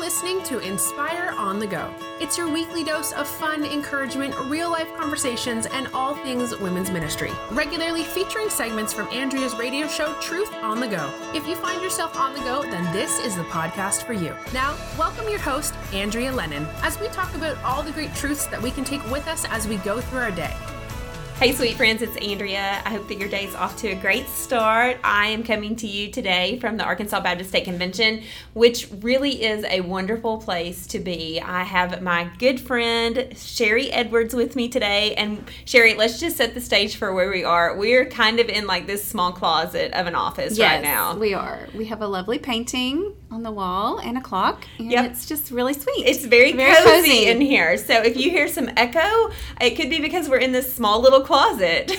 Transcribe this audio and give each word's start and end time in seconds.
listening 0.00 0.42
to 0.42 0.60
Inspire 0.60 1.34
on 1.36 1.58
the 1.58 1.66
Go. 1.66 1.92
It's 2.20 2.38
your 2.38 2.48
weekly 2.50 2.82
dose 2.82 3.12
of 3.12 3.28
fun, 3.28 3.66
encouragement, 3.66 4.34
real 4.48 4.70
life 4.70 4.88
conversations, 4.96 5.66
and 5.66 5.88
all 5.88 6.14
things 6.14 6.56
women's 6.56 6.90
ministry. 6.90 7.30
Regularly 7.50 8.02
featuring 8.02 8.48
segments 8.48 8.94
from 8.94 9.08
Andrea's 9.08 9.54
radio 9.56 9.86
show, 9.86 10.18
Truth 10.18 10.54
on 10.62 10.80
the 10.80 10.88
Go. 10.88 11.12
If 11.34 11.46
you 11.46 11.54
find 11.54 11.82
yourself 11.82 12.16
on 12.16 12.32
the 12.32 12.40
go, 12.40 12.62
then 12.62 12.90
this 12.94 13.18
is 13.18 13.36
the 13.36 13.42
podcast 13.44 14.04
for 14.04 14.14
you. 14.14 14.34
Now, 14.54 14.74
welcome 14.98 15.28
your 15.28 15.38
host, 15.38 15.74
Andrea 15.92 16.32
Lennon, 16.32 16.66
as 16.82 16.98
we 16.98 17.08
talk 17.08 17.34
about 17.34 17.62
all 17.62 17.82
the 17.82 17.92
great 17.92 18.14
truths 18.14 18.46
that 18.46 18.62
we 18.62 18.70
can 18.70 18.84
take 18.84 19.04
with 19.10 19.28
us 19.28 19.44
as 19.50 19.68
we 19.68 19.76
go 19.76 20.00
through 20.00 20.20
our 20.20 20.30
day. 20.30 20.56
Hey, 21.40 21.52
sweet 21.52 21.78
friends, 21.78 22.02
it's 22.02 22.18
Andrea. 22.18 22.82
I 22.84 22.90
hope 22.90 23.08
that 23.08 23.18
your 23.18 23.30
day 23.30 23.46
is 23.46 23.54
off 23.54 23.78
to 23.78 23.88
a 23.88 23.94
great 23.94 24.28
start. 24.28 24.98
I 25.02 25.28
am 25.28 25.42
coming 25.42 25.74
to 25.76 25.86
you 25.86 26.10
today 26.10 26.58
from 26.58 26.76
the 26.76 26.84
Arkansas 26.84 27.18
Baptist 27.22 27.48
State 27.48 27.64
Convention, 27.64 28.24
which 28.52 28.88
really 29.00 29.42
is 29.42 29.64
a 29.64 29.80
wonderful 29.80 30.36
place 30.36 30.86
to 30.88 30.98
be. 30.98 31.40
I 31.40 31.62
have 31.62 32.02
my 32.02 32.30
good 32.38 32.60
friend 32.60 33.32
Sherry 33.38 33.90
Edwards 33.90 34.34
with 34.34 34.54
me 34.54 34.68
today. 34.68 35.14
And 35.14 35.50
Sherry, 35.64 35.94
let's 35.94 36.20
just 36.20 36.36
set 36.36 36.52
the 36.52 36.60
stage 36.60 36.96
for 36.96 37.14
where 37.14 37.30
we 37.30 37.42
are. 37.42 37.74
We're 37.74 38.04
kind 38.04 38.38
of 38.38 38.50
in 38.50 38.66
like 38.66 38.86
this 38.86 39.02
small 39.02 39.32
closet 39.32 39.94
of 39.94 40.06
an 40.06 40.14
office 40.14 40.58
yes, 40.58 40.74
right 40.74 40.82
now. 40.82 41.16
We 41.16 41.32
are. 41.32 41.68
We 41.74 41.86
have 41.86 42.02
a 42.02 42.06
lovely 42.06 42.38
painting 42.38 43.16
on 43.30 43.42
the 43.44 43.50
wall 43.50 43.98
and 43.98 44.18
a 44.18 44.20
clock. 44.20 44.66
And 44.78 44.92
Yep. 44.92 45.12
it's 45.12 45.26
just 45.26 45.50
really 45.50 45.72
sweet. 45.72 46.06
It's 46.06 46.22
very, 46.26 46.52
Very 46.52 46.74
cozy, 46.74 47.08
cozy. 47.08 47.26
in 47.28 47.40
here. 47.40 47.78
So 47.78 48.02
if 48.02 48.18
you 48.18 48.28
hear 48.28 48.46
some 48.46 48.68
echo, 48.76 49.30
it 49.58 49.70
could 49.76 49.88
be 49.88 50.00
because 50.00 50.28
we're 50.28 50.36
in 50.36 50.52
this 50.52 50.74
small 50.74 51.00
little 51.00 51.29
closet. 51.30 51.92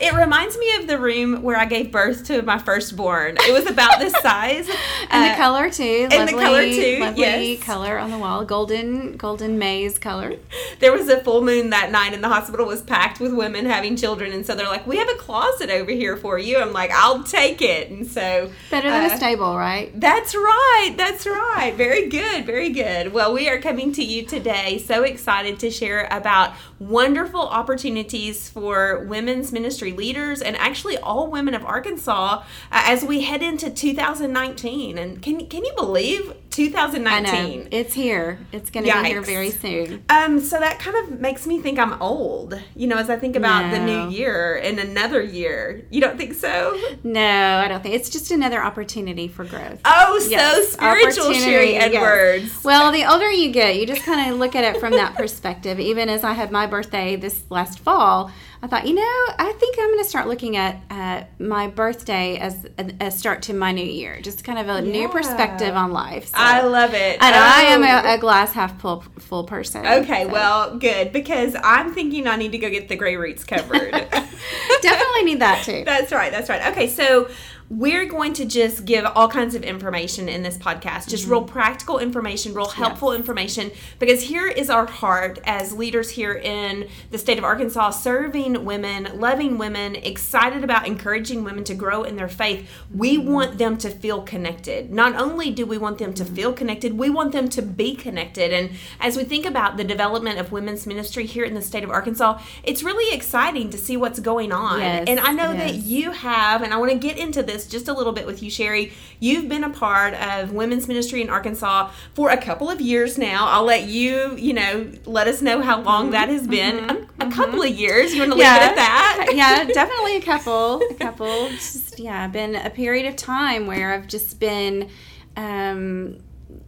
it 0.00 0.12
reminds 0.14 0.58
me 0.58 0.74
of 0.76 0.88
the 0.88 0.98
room 0.98 1.42
where 1.42 1.56
I 1.56 1.64
gave 1.64 1.92
birth 1.92 2.26
to 2.26 2.42
my 2.42 2.58
firstborn. 2.58 3.36
It 3.40 3.52
was 3.52 3.66
about 3.70 4.00
this 4.00 4.12
size. 4.14 4.68
and 5.10 5.24
Uh, 5.24 5.28
the 5.28 5.34
color 5.36 5.70
too. 5.70 6.08
and 6.10 6.28
the 6.28 6.32
color, 6.32 6.64
too, 6.64 6.98
Lovely 7.00 7.52
yes. 7.52 7.62
color 7.64 7.98
on 7.98 8.10
the 8.10 8.18
wall. 8.18 8.44
Golden 8.44 9.16
golden 9.16 9.58
maize 9.60 9.96
color. 9.98 10.34
There 10.80 10.92
was 10.92 11.08
a 11.08 11.20
full 11.22 11.42
moon 11.44 11.70
that 11.70 11.92
night, 11.92 12.12
and 12.14 12.22
the 12.24 12.28
hospital 12.28 12.66
was 12.66 12.82
packed 12.82 13.20
with 13.20 13.32
women 13.32 13.64
having 13.66 13.94
children. 13.96 14.32
And 14.32 14.44
so 14.44 14.56
they're 14.56 14.66
like, 14.66 14.86
"We 14.88 14.96
have 14.96 15.08
a 15.08 15.14
closet 15.26 15.70
over 15.70 15.92
here 15.92 16.16
for 16.16 16.36
you." 16.36 16.58
I'm 16.58 16.72
like, 16.72 16.90
"I'll 16.90 17.22
take 17.22 17.62
it." 17.62 17.90
And 17.90 18.04
so 18.06 18.50
Better 18.72 18.90
than 18.90 19.08
uh, 19.08 19.14
a 19.14 19.16
stable, 19.16 19.56
right? 19.56 19.88
That's 20.00 20.34
right. 20.34 20.94
That's 20.96 21.26
right. 21.26 21.72
Very 21.76 22.08
good. 22.08 22.44
Very 22.44 22.70
good. 22.70 23.12
Well, 23.12 23.32
we 23.32 23.48
are 23.48 23.60
coming 23.60 23.92
to 23.92 24.02
you 24.04 24.24
today. 24.26 24.78
So 24.78 25.04
excited 25.04 25.60
to 25.60 25.70
share 25.70 26.08
about 26.10 26.54
wonderful 26.80 27.40
opportunities 27.42 28.48
for 28.48 28.63
women's 28.72 29.52
ministry 29.52 29.92
leaders 29.92 30.40
and 30.40 30.56
actually 30.56 30.96
all 30.98 31.30
women 31.30 31.54
of 31.54 31.64
Arkansas 31.64 32.42
uh, 32.42 32.42
as 32.70 33.04
we 33.04 33.22
head 33.22 33.42
into 33.42 33.70
2019. 33.70 34.98
And 34.98 35.20
can 35.22 35.46
can 35.46 35.64
you 35.64 35.72
believe 35.76 36.30
I 36.30 36.34
2019? 36.50 37.60
know. 37.60 37.68
It's 37.70 37.94
here. 37.94 38.38
It's 38.52 38.70
going 38.70 38.86
to 38.86 39.02
be 39.02 39.08
here 39.08 39.22
very 39.22 39.50
soon. 39.50 40.04
Um, 40.08 40.40
so 40.40 40.58
that 40.58 40.78
kind 40.78 40.96
of 40.96 41.20
makes 41.20 41.46
me 41.46 41.60
think 41.60 41.78
I'm 41.78 42.00
old, 42.00 42.60
you 42.76 42.86
know, 42.86 42.96
as 42.96 43.10
I 43.10 43.16
think 43.16 43.36
about 43.36 43.70
the 43.72 43.78
new 43.80 44.08
year 44.08 44.56
and 44.56 44.78
another 44.78 45.22
year. 45.22 45.84
You 45.90 46.00
don't 46.00 46.16
think 46.16 46.34
so? 46.34 46.78
No, 47.02 47.58
I 47.58 47.68
don't 47.68 47.82
think. 47.82 47.94
It's 47.94 48.08
just 48.08 48.30
another 48.30 48.62
opportunity 48.62 49.28
for 49.28 49.44
growth. 49.44 49.80
Oh, 49.84 50.18
so 50.20 50.62
spiritual, 50.62 51.32
Sherry 51.34 51.72
yes. 51.72 51.92
Edwards. 51.92 52.64
Well, 52.64 52.92
the 52.92 53.04
older 53.04 53.30
you 53.30 53.50
get, 53.50 53.76
you 53.76 53.86
just 53.86 54.02
kind 54.02 54.30
of 54.30 54.38
look 54.38 54.54
at 54.54 54.64
it 54.64 54.80
from 54.80 54.92
that 54.92 55.14
perspective. 55.14 55.80
Even 55.80 56.08
as 56.08 56.24
I 56.24 56.32
had 56.32 56.50
my 56.50 56.66
birthday 56.66 57.16
this 57.16 57.44
last 57.50 57.80
fall, 57.80 58.30
I 58.64 58.66
thought, 58.66 58.86
you 58.86 58.94
know, 58.94 59.02
I 59.02 59.54
think 59.60 59.76
I'm 59.78 59.88
going 59.88 60.02
to 60.02 60.08
start 60.08 60.26
looking 60.26 60.56
at 60.56 60.80
uh, 60.88 61.24
my 61.38 61.66
birthday 61.68 62.38
as 62.38 62.66
a, 62.78 62.94
a 62.98 63.10
start 63.10 63.42
to 63.42 63.52
my 63.52 63.72
new 63.72 63.84
year, 63.84 64.18
just 64.22 64.42
kind 64.42 64.58
of 64.58 64.70
a 64.70 64.80
new 64.80 65.06
perspective 65.10 65.76
on 65.76 65.92
life. 65.92 66.28
So- 66.28 66.32
I 66.38 66.62
love 66.62 66.94
it. 66.94 67.18
and 67.20 67.34
I 67.34 67.60
am 67.64 67.82
Oh. 67.82 68.08
a, 68.08 68.14
a 68.14 68.18
glass 68.18 68.52
half 68.52 68.80
full 68.80 69.02
full 69.18 69.44
person. 69.44 69.84
Okay, 69.86 70.24
so. 70.24 70.32
well, 70.32 70.78
good 70.78 71.12
because 71.12 71.54
I'm 71.62 71.92
thinking 71.92 72.26
I 72.26 72.36
need 72.36 72.52
to 72.52 72.58
go 72.58 72.70
get 72.70 72.88
the 72.88 72.96
gray 72.96 73.16
roots 73.16 73.44
covered. 73.44 73.90
definitely 74.80 75.24
need 75.24 75.40
that 75.40 75.62
too. 75.62 75.82
that's 75.84 76.10
right. 76.10 76.32
That's 76.32 76.48
right. 76.48 76.72
Okay, 76.72 76.88
so 76.88 77.28
we're 77.70 78.04
going 78.04 78.34
to 78.34 78.44
just 78.44 78.84
give 78.84 79.06
all 79.06 79.26
kinds 79.26 79.54
of 79.54 79.62
information 79.62 80.28
in 80.28 80.42
this 80.42 80.58
podcast, 80.58 81.08
just 81.08 81.26
real 81.26 81.40
mm-hmm. 81.40 81.52
practical 81.52 81.98
information, 81.98 82.52
real 82.52 82.68
helpful 82.68 83.12
information, 83.12 83.70
because 83.98 84.22
here 84.22 84.46
is 84.46 84.68
our 84.68 84.86
heart 84.86 85.38
as 85.44 85.72
leaders 85.72 86.10
here 86.10 86.34
in 86.34 86.88
the 87.10 87.16
state 87.16 87.38
of 87.38 87.44
Arkansas, 87.44 87.90
serving 87.90 88.64
women, 88.66 89.08
loving 89.18 89.56
women, 89.56 89.96
excited 89.96 90.62
about 90.62 90.86
encouraging 90.86 91.42
women 91.42 91.64
to 91.64 91.74
grow 91.74 92.02
in 92.02 92.16
their 92.16 92.28
faith. 92.28 92.68
We 92.94 93.16
mm-hmm. 93.16 93.32
want 93.32 93.58
them 93.58 93.78
to 93.78 93.88
feel 93.88 94.20
connected. 94.22 94.92
Not 94.92 95.16
only 95.16 95.50
do 95.50 95.64
we 95.64 95.78
want 95.78 95.96
them 95.98 96.12
to 96.14 96.24
mm-hmm. 96.24 96.34
feel 96.34 96.52
connected, 96.52 96.98
we 96.98 97.08
want 97.08 97.32
them 97.32 97.48
to 97.48 97.62
be 97.62 97.94
connected. 97.94 98.52
And 98.52 98.72
as 99.00 99.16
we 99.16 99.24
think 99.24 99.46
about 99.46 99.78
the 99.78 99.84
development 99.84 100.38
of 100.38 100.52
women's 100.52 100.86
ministry 100.86 101.24
here 101.24 101.44
in 101.44 101.54
the 101.54 101.62
state 101.62 101.82
of 101.82 101.90
Arkansas, 101.90 102.40
it's 102.62 102.82
really 102.82 103.14
exciting 103.14 103.70
to 103.70 103.78
see 103.78 103.96
what's 103.96 104.20
going 104.20 104.52
on. 104.52 104.80
Yes, 104.80 105.04
and 105.08 105.18
I 105.18 105.32
know 105.32 105.54
that 105.54 105.76
you 105.76 106.10
have, 106.10 106.60
and 106.60 106.74
I 106.74 106.76
want 106.76 106.92
to 106.92 106.98
get 106.98 107.16
into 107.16 107.42
this 107.42 107.53
just 107.62 107.88
a 107.88 107.92
little 107.92 108.12
bit 108.12 108.26
with 108.26 108.42
you, 108.42 108.50
Sherry. 108.50 108.92
You've 109.20 109.48
been 109.48 109.64
a 109.64 109.70
part 109.70 110.14
of 110.14 110.52
women's 110.52 110.88
ministry 110.88 111.22
in 111.22 111.30
Arkansas 111.30 111.90
for 112.14 112.30
a 112.30 112.36
couple 112.36 112.70
of 112.70 112.80
years 112.80 113.18
now. 113.18 113.46
I'll 113.48 113.64
let 113.64 113.84
you, 113.84 114.36
you 114.36 114.52
know, 114.52 114.90
let 115.06 115.28
us 115.28 115.40
know 115.42 115.62
how 115.62 115.80
long 115.80 116.10
that 116.10 116.28
has 116.28 116.46
been. 116.46 116.90
A, 116.90 117.26
a 117.26 117.30
couple 117.30 117.62
of 117.62 117.70
years. 117.70 118.12
You 118.12 118.20
want 118.20 118.32
to 118.32 118.38
leave 118.38 118.46
it 118.46 118.62
at 118.62 118.76
that? 118.76 119.30
yeah, 119.34 119.64
definitely 119.64 120.16
a 120.16 120.22
couple. 120.22 120.82
A 120.90 120.94
couple. 120.94 121.48
Just 121.50 121.98
yeah, 121.98 122.26
been 122.26 122.54
a 122.56 122.70
period 122.70 123.06
of 123.06 123.16
time 123.16 123.66
where 123.66 123.94
I've 123.94 124.08
just 124.08 124.40
been 124.40 124.90
um 125.36 126.18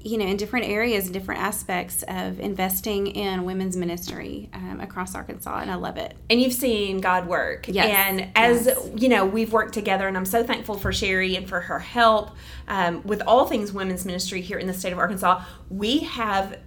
you 0.01 0.19
know, 0.19 0.27
in 0.27 0.37
different 0.37 0.67
areas 0.67 1.05
and 1.07 1.15
different 1.15 1.41
aspects 1.41 2.05
of 2.09 2.41
investing 2.41 3.07
in 3.09 3.45
women's 3.45 3.77
ministry 3.77 4.49
um, 4.53 4.81
across 4.81 5.15
Arkansas, 5.15 5.59
and 5.61 5.71
I 5.71 5.75
love 5.75 5.97
it. 5.97 6.15
and 6.31 6.41
you've 6.41 6.53
seen 6.53 7.01
God 7.01 7.27
work. 7.27 7.67
Yes, 7.69 7.87
And 8.09 8.31
as 8.35 8.67
yes. 8.67 8.89
you 8.97 9.09
know, 9.09 9.25
we've 9.25 9.53
worked 9.53 9.75
together, 9.75 10.09
and 10.09 10.17
I'm 10.17 10.25
so 10.25 10.45
thankful 10.45 10.77
for 10.79 10.93
Sherry 10.93 11.37
and 11.37 11.49
for 11.49 11.61
her 11.61 11.79
help 11.79 12.31
um, 12.69 13.03
with 13.05 13.23
all 13.27 13.47
things 13.47 13.73
women's 13.73 14.05
ministry 14.05 14.41
here 14.41 14.59
in 14.59 14.67
the 14.67 14.75
state 14.75 14.93
of 14.93 14.99
Arkansas. 14.99 15.43
We 15.71 15.99
have, 16.01 16.59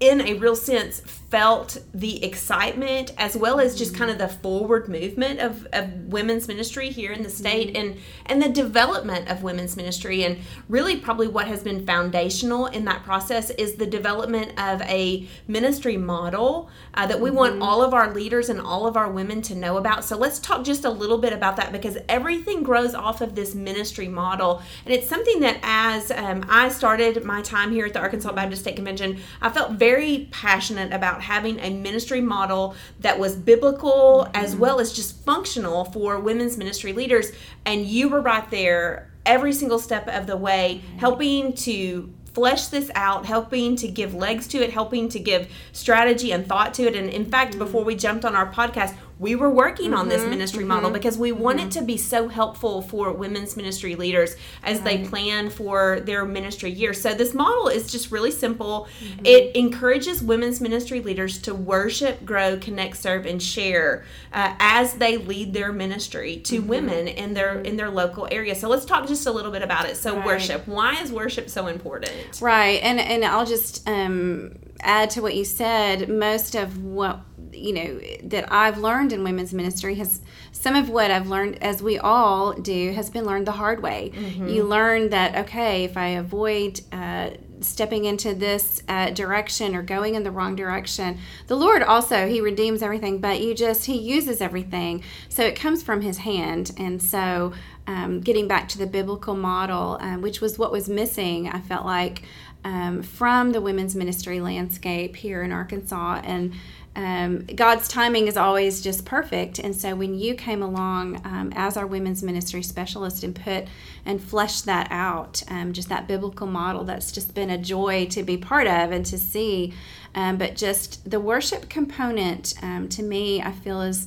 in 0.00 0.20
a 0.20 0.34
real 0.34 0.56
sense, 0.56 1.00
felt 1.30 1.78
the 1.92 2.24
excitement 2.24 3.12
as 3.18 3.36
well 3.36 3.58
as 3.60 3.74
just 3.76 3.94
kind 3.94 4.10
of 4.10 4.18
the 4.18 4.28
forward 4.28 4.88
movement 4.88 5.40
of, 5.40 5.66
of 5.72 5.92
women's 6.06 6.46
ministry 6.46 6.90
here 6.90 7.12
in 7.12 7.22
the 7.22 7.30
state 7.30 7.76
and 7.76 7.96
and 8.26 8.42
the 8.42 8.48
development 8.48 9.28
of 9.28 9.42
women's 9.42 9.76
ministry. 9.76 10.24
And 10.24 10.38
really 10.68 10.96
probably 10.96 11.28
what 11.28 11.46
has 11.46 11.62
been 11.62 11.84
foundational 11.84 12.66
in 12.66 12.84
that 12.84 13.02
process 13.04 13.50
is 13.50 13.74
the 13.74 13.86
development 13.86 14.58
of 14.58 14.82
a 14.82 15.26
ministry 15.48 15.96
model 15.96 16.70
uh, 16.94 17.06
that 17.06 17.20
we 17.20 17.30
want 17.30 17.60
all 17.60 17.82
of 17.82 17.92
our 17.92 18.12
leaders 18.12 18.48
and 18.48 18.60
all 18.60 18.86
of 18.86 18.96
our 18.96 19.10
women 19.10 19.42
to 19.42 19.54
know 19.54 19.76
about. 19.76 20.04
So 20.04 20.16
let's 20.16 20.38
talk 20.38 20.64
just 20.64 20.84
a 20.84 20.90
little 20.90 21.18
bit 21.18 21.32
about 21.32 21.56
that 21.56 21.72
because 21.72 21.98
everything 22.08 22.62
grows 22.62 22.94
off 22.94 23.20
of 23.20 23.34
this 23.34 23.54
ministry 23.54 24.08
model. 24.08 24.62
And 24.84 24.94
it's 24.94 25.08
something 25.08 25.40
that 25.40 25.58
as 25.62 26.10
um, 26.10 26.44
i 26.48 26.68
started 26.68 27.24
my 27.24 27.42
time 27.42 27.72
here 27.72 27.86
at 27.86 27.92
the 27.92 28.00
arkansas 28.00 28.32
baptist 28.32 28.62
state 28.62 28.76
convention 28.76 29.18
i 29.42 29.48
felt 29.48 29.72
very 29.72 30.28
passionate 30.30 30.92
about 30.92 31.15
having 31.20 31.58
a 31.60 31.70
ministry 31.70 32.20
model 32.20 32.74
that 33.00 33.18
was 33.18 33.36
biblical 33.36 34.26
mm-hmm. 34.26 34.44
as 34.44 34.56
well 34.56 34.80
as 34.80 34.92
just 34.92 35.24
functional 35.24 35.84
for 35.86 36.18
women's 36.20 36.56
ministry 36.56 36.92
leaders. 36.92 37.32
And 37.64 37.86
you 37.86 38.08
were 38.08 38.20
right 38.20 38.48
there 38.50 39.10
every 39.24 39.52
single 39.52 39.78
step 39.78 40.08
of 40.08 40.26
the 40.26 40.36
way, 40.36 40.82
mm-hmm. 40.84 40.98
helping 40.98 41.52
to 41.54 42.12
flesh 42.36 42.66
this 42.66 42.90
out, 42.94 43.24
helping 43.24 43.76
to 43.76 43.88
give 43.88 44.14
legs 44.14 44.46
to 44.46 44.62
it, 44.62 44.70
helping 44.70 45.08
to 45.08 45.18
give 45.18 45.50
strategy 45.72 46.32
and 46.32 46.46
thought 46.46 46.74
to 46.74 46.82
it. 46.82 46.94
And 46.94 47.08
in 47.08 47.24
fact, 47.24 47.52
mm-hmm. 47.52 47.60
before 47.60 47.82
we 47.82 47.96
jumped 47.96 48.24
on 48.24 48.36
our 48.36 48.52
podcast, 48.52 48.94
we 49.18 49.34
were 49.34 49.48
working 49.50 49.94
on 49.94 50.08
this 50.08 50.20
mm-hmm, 50.20 50.30
ministry 50.30 50.64
model 50.64 50.90
mm-hmm, 50.90 50.94
because 50.94 51.16
we 51.16 51.32
want 51.32 51.58
it 51.58 51.62
mm-hmm. 51.62 51.80
to 51.80 51.82
be 51.82 51.96
so 51.96 52.28
helpful 52.28 52.82
for 52.82 53.12
women's 53.12 53.56
ministry 53.56 53.94
leaders 53.94 54.36
as 54.62 54.80
they 54.82 55.04
plan 55.04 55.48
for 55.48 56.00
their 56.00 56.24
ministry 56.24 56.70
year. 56.70 56.92
So 56.92 57.14
this 57.14 57.32
model 57.32 57.68
is 57.68 57.90
just 57.90 58.10
really 58.10 58.30
simple. 58.30 58.88
It 59.24 59.56
encourages 59.56 60.22
women's 60.22 60.60
ministry 60.60 61.00
leaders 61.00 61.38
to 61.42 61.54
worship, 61.54 62.24
grow, 62.24 62.58
connect, 62.58 62.98
serve, 62.98 63.24
and 63.24 63.42
share 63.42 64.04
uh, 64.32 64.54
as 64.58 64.94
they 64.94 65.16
lead 65.16 65.52
their 65.54 65.72
ministry 65.72 66.36
to 66.44 66.60
women 66.60 67.08
in 67.08 67.32
their 67.32 67.60
in 67.60 67.76
their 67.76 67.90
local 67.90 68.28
area. 68.30 68.54
So 68.54 68.68
let's 68.68 68.84
talk 68.84 69.06
just 69.06 69.26
a 69.26 69.32
little 69.32 69.52
bit 69.52 69.62
about 69.62 69.86
it. 69.86 69.96
So 69.96 70.16
Right. 70.16 70.26
worship. 70.26 70.66
Why 70.66 71.00
is 71.00 71.12
worship 71.12 71.50
so 71.50 71.66
important? 71.66 72.40
Right, 72.40 72.80
and 72.82 72.98
and 73.00 73.24
I'll 73.24 73.46
just 73.46 73.86
um, 73.88 74.52
add 74.80 75.10
to 75.10 75.22
what 75.22 75.34
you 75.34 75.44
said. 75.44 76.08
Most 76.08 76.54
of 76.54 76.82
what 76.82 77.20
you 77.52 77.72
know 77.72 78.00
that 78.24 78.50
I've 78.52 78.78
learned 78.78 79.12
in 79.12 79.24
women's 79.24 79.52
ministry 79.54 79.94
has 79.96 80.20
some 80.52 80.74
of 80.74 80.88
what 80.88 81.10
I've 81.10 81.28
learned, 81.28 81.62
as 81.62 81.82
we 81.82 81.98
all 81.98 82.52
do, 82.52 82.92
has 82.92 83.10
been 83.10 83.24
learned 83.24 83.46
the 83.46 83.52
hard 83.52 83.82
way. 83.82 84.12
You 84.48 84.64
learn 84.64 85.10
that 85.10 85.36
okay, 85.46 85.84
if 85.84 85.96
I 85.96 86.08
avoid. 86.08 86.80
Uh, 86.92 87.30
stepping 87.60 88.04
into 88.04 88.34
this 88.34 88.82
uh, 88.86 89.08
direction 89.10 89.74
or 89.74 89.80
going 89.80 90.14
in 90.14 90.22
the 90.22 90.30
wrong 90.30 90.54
direction 90.54 91.18
the 91.46 91.56
lord 91.56 91.82
also 91.82 92.28
he 92.28 92.38
redeems 92.38 92.82
everything 92.82 93.18
but 93.18 93.40
you 93.40 93.54
just 93.54 93.86
he 93.86 93.96
uses 93.96 94.42
everything 94.42 95.02
so 95.30 95.42
it 95.42 95.56
comes 95.56 95.82
from 95.82 96.02
his 96.02 96.18
hand 96.18 96.70
and 96.76 97.02
so 97.02 97.54
um, 97.86 98.20
getting 98.20 98.46
back 98.46 98.68
to 98.68 98.76
the 98.76 98.86
biblical 98.86 99.34
model 99.34 99.96
um, 100.02 100.20
which 100.20 100.42
was 100.42 100.58
what 100.58 100.70
was 100.70 100.86
missing 100.86 101.48
i 101.48 101.58
felt 101.58 101.86
like 101.86 102.24
um, 102.66 103.00
from 103.00 103.52
the 103.52 103.60
women's 103.60 103.94
ministry 103.94 104.40
landscape 104.40 105.14
here 105.14 105.44
in 105.44 105.52
Arkansas. 105.52 106.20
And 106.24 106.52
um, 106.96 107.40
God's 107.54 107.88
timing 107.88 108.26
is 108.26 108.38
always 108.38 108.80
just 108.80 109.04
perfect. 109.04 109.58
And 109.58 109.76
so 109.76 109.94
when 109.94 110.18
you 110.18 110.34
came 110.34 110.62
along 110.62 111.20
um, 111.24 111.52
as 111.54 111.76
our 111.76 111.86
women's 111.86 112.22
ministry 112.22 112.62
specialist 112.62 113.22
and 113.22 113.36
put 113.36 113.66
and 114.06 114.20
fleshed 114.20 114.64
that 114.64 114.88
out, 114.90 115.42
um, 115.48 115.74
just 115.74 115.90
that 115.90 116.08
biblical 116.08 116.46
model, 116.46 116.84
that's 116.84 117.12
just 117.12 117.34
been 117.34 117.50
a 117.50 117.58
joy 117.58 118.06
to 118.06 118.22
be 118.22 118.38
part 118.38 118.66
of 118.66 118.92
and 118.92 119.04
to 119.06 119.18
see. 119.18 119.74
Um, 120.14 120.38
but 120.38 120.56
just 120.56 121.08
the 121.08 121.20
worship 121.20 121.68
component 121.68 122.54
um, 122.62 122.88
to 122.88 123.02
me, 123.02 123.42
I 123.42 123.52
feel 123.52 123.82
is 123.82 124.06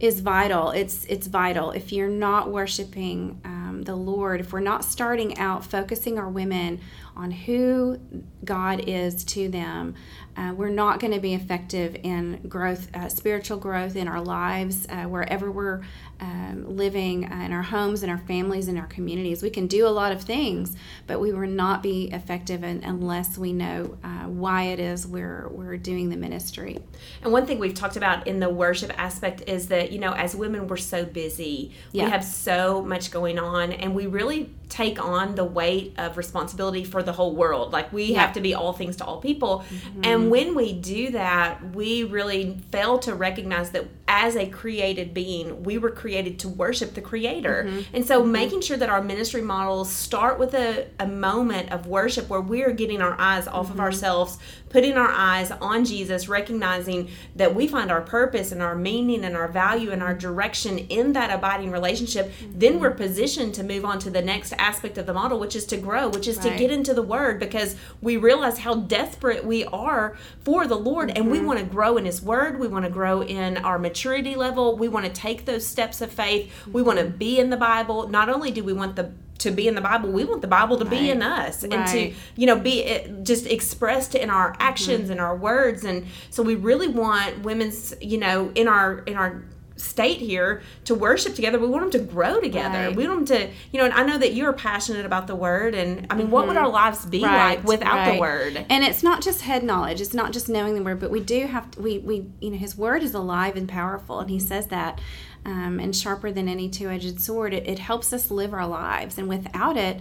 is 0.00 0.20
vital. 0.20 0.70
It's 0.70 1.04
it's 1.04 1.26
vital. 1.26 1.72
If 1.72 1.92
you're 1.92 2.08
not 2.08 2.50
worshiping 2.50 3.38
um, 3.44 3.82
the 3.84 3.94
Lord, 3.94 4.40
if 4.40 4.50
we're 4.50 4.60
not 4.60 4.82
starting 4.82 5.36
out 5.36 5.64
focusing 5.64 6.18
our 6.18 6.28
women 6.28 6.80
on 7.14 7.30
who 7.30 8.00
God 8.42 8.88
is 8.88 9.24
to 9.24 9.50
them, 9.50 9.94
uh, 10.36 10.52
we're 10.56 10.68
not 10.68 11.00
going 11.00 11.12
to 11.12 11.20
be 11.20 11.34
effective 11.34 11.96
in 12.02 12.40
growth, 12.48 12.94
uh, 12.94 13.08
spiritual 13.08 13.58
growth 13.58 13.96
in 13.96 14.08
our 14.08 14.20
lives, 14.20 14.86
uh, 14.88 15.04
wherever 15.04 15.50
we're 15.50 15.82
um, 16.20 16.76
living 16.76 17.30
uh, 17.30 17.42
in 17.44 17.52
our 17.52 17.62
homes, 17.62 18.02
in 18.02 18.10
our 18.10 18.18
families, 18.18 18.68
in 18.68 18.76
our 18.76 18.86
communities. 18.86 19.42
We 19.42 19.50
can 19.50 19.66
do 19.66 19.86
a 19.86 19.88
lot 19.88 20.12
of 20.12 20.22
things, 20.22 20.76
but 21.06 21.20
we 21.20 21.32
will 21.32 21.48
not 21.48 21.82
be 21.82 22.10
effective 22.12 22.62
in, 22.62 22.84
unless 22.84 23.38
we 23.38 23.52
know 23.52 23.96
uh, 24.04 24.24
why 24.24 24.64
it 24.64 24.80
is 24.80 25.06
we're, 25.06 25.48
we're 25.48 25.76
doing 25.76 26.10
the 26.10 26.16
ministry. 26.16 26.78
And 27.22 27.32
one 27.32 27.46
thing 27.46 27.58
we've 27.58 27.74
talked 27.74 27.96
about 27.96 28.26
in 28.26 28.40
the 28.40 28.50
worship 28.50 28.92
aspect 28.98 29.44
is 29.46 29.68
that, 29.68 29.92
you 29.92 29.98
know, 29.98 30.12
as 30.12 30.36
women, 30.36 30.68
we're 30.68 30.76
so 30.76 31.04
busy. 31.04 31.72
Yeah. 31.92 32.04
We 32.04 32.10
have 32.10 32.24
so 32.24 32.82
much 32.82 33.10
going 33.10 33.38
on, 33.38 33.72
and 33.72 33.94
we 33.94 34.06
really 34.06 34.50
take 34.68 35.04
on 35.04 35.34
the 35.34 35.44
weight 35.44 35.94
of 35.98 36.16
responsibility 36.16 36.84
for 36.84 37.02
the 37.02 37.12
whole 37.12 37.34
world. 37.34 37.72
Like 37.72 37.92
we 37.92 38.04
yeah. 38.04 38.20
have 38.20 38.34
to 38.34 38.40
be 38.40 38.54
all 38.54 38.72
things 38.72 38.96
to 38.96 39.04
all 39.04 39.20
people. 39.20 39.64
Mm-hmm. 39.68 40.00
And 40.04 40.30
when 40.30 40.54
we 40.54 40.72
do 40.72 41.10
that, 41.10 41.74
we 41.74 42.04
really 42.04 42.56
fail 42.70 42.98
to 43.00 43.14
recognize 43.14 43.70
that 43.72 43.99
as 44.10 44.34
a 44.34 44.44
created 44.44 45.14
being, 45.14 45.62
we 45.62 45.78
were 45.78 45.88
created 45.88 46.40
to 46.40 46.48
worship 46.48 46.94
the 46.94 47.00
creator. 47.00 47.64
Mm-hmm. 47.64 47.96
And 47.96 48.04
so 48.04 48.20
mm-hmm. 48.20 48.32
making 48.32 48.60
sure 48.62 48.76
that 48.76 48.90
our 48.90 49.00
ministry 49.00 49.40
models 49.40 49.88
start 49.90 50.36
with 50.36 50.52
a, 50.52 50.88
a 50.98 51.06
moment 51.06 51.70
of 51.70 51.86
worship 51.86 52.28
where 52.28 52.40
we're 52.40 52.72
getting 52.72 53.00
our 53.00 53.14
eyes 53.20 53.46
off 53.46 53.66
of 53.66 53.74
mm-hmm. 53.74 53.82
ourselves, 53.82 54.36
putting 54.68 54.94
our 54.94 55.12
eyes 55.12 55.52
on 55.52 55.84
Jesus, 55.84 56.28
recognizing 56.28 57.08
that 57.36 57.54
we 57.54 57.68
find 57.68 57.88
our 57.88 58.00
purpose 58.00 58.50
and 58.50 58.60
our 58.60 58.74
meaning 58.74 59.24
and 59.24 59.36
our 59.36 59.46
value 59.46 59.92
and 59.92 60.02
our 60.02 60.14
direction 60.14 60.78
in 60.78 61.12
that 61.12 61.30
abiding 61.30 61.70
relationship, 61.70 62.32
then 62.50 62.80
we're 62.80 62.90
positioned 62.90 63.54
to 63.54 63.62
move 63.62 63.84
on 63.84 64.00
to 64.00 64.10
the 64.10 64.22
next 64.22 64.52
aspect 64.54 64.98
of 64.98 65.06
the 65.06 65.14
model, 65.14 65.38
which 65.38 65.54
is 65.54 65.64
to 65.66 65.76
grow, 65.76 66.08
which 66.08 66.26
is 66.26 66.36
right. 66.38 66.50
to 66.50 66.58
get 66.58 66.72
into 66.72 66.92
the 66.94 67.02
Word 67.02 67.38
because 67.38 67.76
we 68.02 68.16
realize 68.16 68.58
how 68.58 68.74
desperate 68.74 69.44
we 69.44 69.64
are 69.66 70.16
for 70.44 70.66
the 70.66 70.76
Lord 70.76 71.10
mm-hmm. 71.10 71.16
and 71.16 71.30
we 71.30 71.38
mm-hmm. 71.38 71.46
want 71.46 71.58
to 71.60 71.64
grow 71.64 71.96
in 71.96 72.06
His 72.06 72.20
Word. 72.20 72.58
We 72.58 72.66
want 72.66 72.84
to 72.84 72.90
grow 72.90 73.22
in 73.22 73.56
our 73.58 73.78
maturity 73.78 73.99
level. 74.04 74.76
We 74.76 74.88
want 74.88 75.06
to 75.06 75.12
take 75.12 75.44
those 75.44 75.66
steps 75.66 76.00
of 76.00 76.10
faith. 76.12 76.52
We 76.70 76.82
want 76.82 76.98
to 76.98 77.06
be 77.06 77.38
in 77.38 77.50
the 77.50 77.56
Bible. 77.56 78.08
Not 78.08 78.28
only 78.28 78.50
do 78.50 78.64
we 78.64 78.72
want 78.72 78.96
the 78.96 79.12
to 79.40 79.50
be 79.50 79.66
in 79.66 79.74
the 79.74 79.80
Bible. 79.80 80.10
We 80.10 80.24
want 80.24 80.42
the 80.42 80.48
Bible 80.48 80.76
to 80.78 80.84
right. 80.84 80.90
be 80.90 81.10
in 81.10 81.22
us 81.22 81.62
right. 81.62 81.72
and 81.72 81.86
to, 81.88 82.14
you 82.36 82.46
know, 82.46 82.58
be 82.58 83.00
just 83.22 83.46
expressed 83.46 84.14
in 84.14 84.30
our 84.30 84.54
actions 84.60 85.04
mm-hmm. 85.04 85.12
and 85.12 85.20
our 85.20 85.36
words. 85.36 85.84
And 85.84 86.06
so 86.28 86.42
we 86.42 86.54
really 86.54 86.88
want 86.88 87.40
women's, 87.40 87.94
you 88.00 88.18
know, 88.18 88.52
in 88.54 88.68
our 88.68 88.98
in 89.00 89.16
our 89.16 89.42
state 89.80 90.18
here 90.18 90.62
to 90.84 90.94
worship 90.94 91.34
together. 91.34 91.58
We 91.58 91.68
want 91.68 91.90
them 91.90 92.00
to 92.00 92.12
grow 92.12 92.40
together. 92.40 92.88
Right. 92.88 92.96
We 92.96 93.08
want 93.08 93.26
them 93.26 93.38
to, 93.38 93.50
you 93.72 93.78
know, 93.78 93.84
and 93.84 93.94
I 93.94 94.04
know 94.04 94.18
that 94.18 94.34
you're 94.34 94.52
passionate 94.52 95.06
about 95.06 95.26
the 95.26 95.36
word. 95.36 95.74
And 95.74 96.06
I 96.10 96.14
mean, 96.14 96.26
mm-hmm. 96.26 96.32
what 96.32 96.46
would 96.46 96.56
mm-hmm. 96.56 96.66
our 96.66 96.70
lives 96.70 97.04
be 97.06 97.22
right. 97.24 97.56
like 97.56 97.64
without 97.64 98.06
right. 98.06 98.14
the 98.14 98.20
word? 98.20 98.66
And 98.68 98.84
it's 98.84 99.02
not 99.02 99.22
just 99.22 99.42
head 99.42 99.62
knowledge. 99.62 100.00
It's 100.00 100.14
not 100.14 100.32
just 100.32 100.48
knowing 100.48 100.74
the 100.74 100.82
word, 100.82 101.00
but 101.00 101.10
we 101.10 101.20
do 101.20 101.46
have 101.46 101.70
to, 101.72 101.80
we, 101.82 101.98
we, 101.98 102.26
you 102.40 102.50
know, 102.50 102.58
his 102.58 102.76
word 102.76 103.02
is 103.02 103.14
alive 103.14 103.56
and 103.56 103.68
powerful. 103.68 104.20
And 104.20 104.30
he 104.30 104.38
says 104.38 104.68
that, 104.68 105.00
um, 105.44 105.80
and 105.80 105.96
sharper 105.96 106.30
than 106.30 106.48
any 106.48 106.68
two 106.68 106.88
edged 106.90 107.20
sword. 107.20 107.54
It, 107.54 107.66
it 107.66 107.78
helps 107.78 108.12
us 108.12 108.30
live 108.30 108.52
our 108.52 108.66
lives. 108.66 109.18
And 109.18 109.28
without 109.28 109.76
it, 109.76 110.00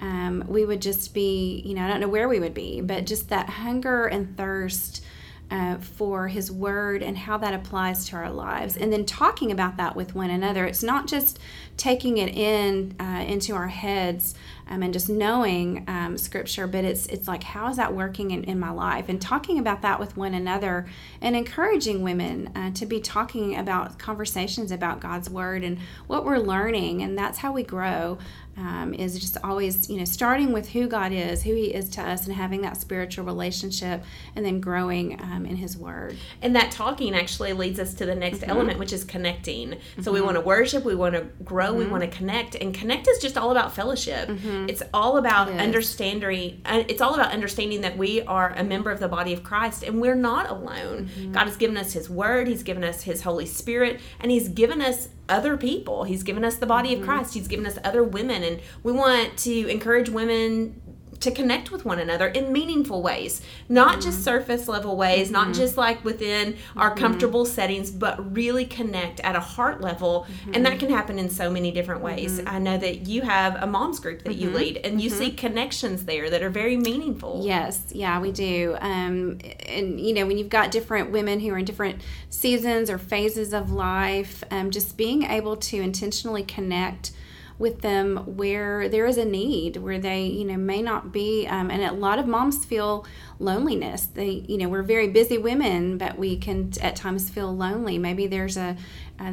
um, 0.00 0.44
we 0.48 0.64
would 0.64 0.82
just 0.82 1.14
be, 1.14 1.62
you 1.64 1.74
know, 1.74 1.84
I 1.84 1.88
don't 1.88 2.00
know 2.00 2.08
where 2.08 2.28
we 2.28 2.40
would 2.40 2.54
be, 2.54 2.80
but 2.80 3.06
just 3.06 3.28
that 3.28 3.48
hunger 3.48 4.06
and 4.06 4.36
thirst 4.36 5.04
uh, 5.50 5.76
for 5.76 6.28
His 6.28 6.50
Word 6.50 7.02
and 7.02 7.16
how 7.16 7.36
that 7.38 7.54
applies 7.54 8.08
to 8.08 8.16
our 8.16 8.30
lives, 8.30 8.76
and 8.76 8.92
then 8.92 9.04
talking 9.04 9.50
about 9.50 9.76
that 9.76 9.96
with 9.96 10.14
one 10.14 10.30
another. 10.30 10.64
It's 10.64 10.82
not 10.82 11.06
just 11.06 11.38
taking 11.76 12.18
it 12.18 12.34
in 12.34 12.94
uh, 13.00 13.24
into 13.26 13.54
our 13.54 13.68
heads 13.68 14.34
um, 14.68 14.82
and 14.82 14.92
just 14.92 15.08
knowing 15.08 15.84
um, 15.88 16.16
Scripture, 16.16 16.66
but 16.66 16.84
it's 16.84 17.06
it's 17.06 17.26
like 17.26 17.42
how 17.42 17.68
is 17.68 17.76
that 17.76 17.94
working 17.94 18.30
in, 18.30 18.44
in 18.44 18.60
my 18.60 18.70
life, 18.70 19.08
and 19.08 19.20
talking 19.20 19.58
about 19.58 19.82
that 19.82 19.98
with 19.98 20.16
one 20.16 20.34
another, 20.34 20.86
and 21.20 21.34
encouraging 21.34 22.02
women 22.02 22.50
uh, 22.54 22.70
to 22.72 22.86
be 22.86 23.00
talking 23.00 23.56
about 23.56 23.98
conversations 23.98 24.70
about 24.70 25.00
God's 25.00 25.28
Word 25.28 25.64
and 25.64 25.78
what 26.06 26.24
we're 26.24 26.38
learning, 26.38 27.02
and 27.02 27.18
that's 27.18 27.38
how 27.38 27.52
we 27.52 27.62
grow 27.62 28.18
um, 28.56 28.94
is 28.94 29.18
just 29.18 29.36
always, 29.42 29.88
you 29.88 29.98
know, 29.98 30.04
starting 30.04 30.52
with 30.52 30.68
who 30.70 30.86
God 30.86 31.12
is, 31.12 31.42
who 31.42 31.54
He 31.54 31.74
is 31.74 31.88
to 31.90 32.02
us, 32.02 32.26
and 32.26 32.34
having 32.34 32.62
that 32.62 32.76
spiritual 32.76 33.24
relationship, 33.24 34.02
and 34.36 34.44
then 34.44 34.60
growing 34.60 35.20
um, 35.20 35.46
in 35.46 35.56
His 35.56 35.76
Word. 35.76 36.16
And 36.42 36.54
that 36.56 36.70
talking 36.70 37.14
actually 37.14 37.52
leads 37.52 37.78
us 37.78 37.94
to 37.94 38.06
the 38.06 38.14
next 38.14 38.40
mm-hmm. 38.40 38.50
element, 38.50 38.78
which 38.78 38.92
is 38.92 39.04
connecting. 39.04 39.70
Mm-hmm. 39.70 40.02
So 40.02 40.12
we 40.12 40.20
want 40.20 40.36
to 40.36 40.40
worship, 40.40 40.84
we 40.84 40.94
want 40.94 41.14
to 41.14 41.22
grow, 41.44 41.68
mm-hmm. 41.68 41.78
we 41.78 41.86
want 41.86 42.02
to 42.02 42.08
connect, 42.08 42.54
and 42.54 42.74
connect 42.74 43.08
is 43.08 43.18
just 43.18 43.38
all 43.38 43.50
about 43.50 43.74
fellowship. 43.74 44.28
Mm-hmm. 44.28 44.68
It's 44.68 44.82
all 44.92 45.16
about 45.16 45.48
it 45.48 45.58
understanding. 45.58 46.60
Uh, 46.64 46.84
it's 46.88 47.00
all 47.00 47.14
about 47.14 47.32
understanding 47.32 47.80
that 47.82 47.96
we 47.96 48.22
are 48.22 48.52
a 48.56 48.64
member 48.64 48.90
of 48.90 49.00
the 49.00 49.08
body 49.08 49.32
of 49.32 49.42
Christ, 49.42 49.82
and 49.82 50.00
we're 50.00 50.14
not 50.14 50.50
alone. 50.50 51.06
Mm-hmm. 51.06 51.32
God 51.32 51.46
has 51.46 51.56
given 51.56 51.76
us 51.76 51.92
His 51.92 52.10
Word, 52.10 52.48
He's 52.48 52.62
given 52.62 52.84
us 52.84 53.02
His 53.02 53.22
Holy 53.22 53.46
Spirit, 53.46 54.00
and 54.20 54.30
He's 54.30 54.48
given 54.48 54.80
us 54.80 55.08
other 55.30 55.56
people. 55.56 56.04
He's 56.04 56.22
given 56.22 56.44
us 56.44 56.56
the 56.56 56.66
body 56.66 56.90
mm-hmm. 56.90 57.02
of 57.02 57.08
Christ. 57.08 57.34
He's 57.34 57.48
given 57.48 57.66
us 57.66 57.78
other 57.84 58.02
women 58.02 58.42
and 58.42 58.60
we 58.82 58.92
want 58.92 59.36
to 59.38 59.68
encourage 59.68 60.08
women 60.08 60.80
to 61.20 61.30
connect 61.30 61.70
with 61.70 61.84
one 61.84 61.98
another 61.98 62.26
in 62.28 62.52
meaningful 62.52 63.02
ways, 63.02 63.42
not 63.68 63.92
mm-hmm. 63.92 64.00
just 64.00 64.24
surface 64.24 64.68
level 64.68 64.96
ways, 64.96 65.26
mm-hmm. 65.26 65.34
not 65.34 65.54
just 65.54 65.76
like 65.76 66.02
within 66.04 66.56
our 66.76 66.90
mm-hmm. 66.90 66.98
comfortable 66.98 67.44
settings, 67.44 67.90
but 67.90 68.34
really 68.34 68.64
connect 68.64 69.20
at 69.20 69.36
a 69.36 69.40
heart 69.40 69.80
level. 69.80 70.26
And 70.52 70.64
that 70.64 70.72
mm-hmm. 70.72 70.86
can 70.86 70.90
happen 70.90 71.18
in 71.18 71.28
so 71.28 71.50
many 71.50 71.70
different 71.70 72.00
ways. 72.00 72.38
Mm-hmm. 72.38 72.48
I 72.48 72.58
know 72.58 72.78
that 72.78 73.06
you 73.06 73.22
have 73.22 73.56
a 73.62 73.66
mom's 73.66 74.00
group 74.00 74.22
that 74.24 74.36
you 74.36 74.48
mm-hmm. 74.48 74.56
lead, 74.56 74.76
and 74.78 75.00
you 75.00 75.10
see 75.10 75.30
connections 75.30 76.04
there 76.04 76.30
that 76.30 76.42
are 76.42 76.50
very 76.50 76.76
meaningful. 76.76 77.42
Yes, 77.44 77.84
yeah, 77.92 78.18
we 78.20 78.32
do. 78.32 78.76
Um, 78.80 79.38
and 79.66 80.00
you 80.00 80.14
know, 80.14 80.26
when 80.26 80.38
you've 80.38 80.48
got 80.48 80.70
different 80.70 81.10
women 81.10 81.40
who 81.40 81.50
are 81.52 81.58
in 81.58 81.64
different 81.64 82.00
seasons 82.30 82.88
or 82.88 82.98
phases 82.98 83.52
of 83.52 83.70
life, 83.70 84.42
um, 84.50 84.70
just 84.70 84.96
being 84.96 85.24
able 85.24 85.56
to 85.56 85.76
intentionally 85.80 86.42
connect 86.42 87.12
with 87.60 87.82
them 87.82 88.16
where 88.36 88.88
there 88.88 89.04
is 89.06 89.18
a 89.18 89.24
need 89.24 89.76
where 89.76 89.98
they 89.98 90.24
you 90.24 90.44
know 90.46 90.56
may 90.56 90.80
not 90.80 91.12
be 91.12 91.46
um, 91.46 91.70
and 91.70 91.82
a 91.82 91.92
lot 91.92 92.18
of 92.18 92.26
moms 92.26 92.64
feel 92.64 93.06
loneliness. 93.38 94.06
They 94.06 94.44
you 94.48 94.56
know 94.56 94.68
we're 94.68 94.82
very 94.82 95.08
busy 95.08 95.36
women 95.36 95.98
but 95.98 96.18
we 96.18 96.38
can 96.38 96.72
at 96.80 96.96
times 96.96 97.28
feel 97.28 97.54
lonely. 97.54 97.98
Maybe 97.98 98.26
there's 98.26 98.56
a, 98.56 98.76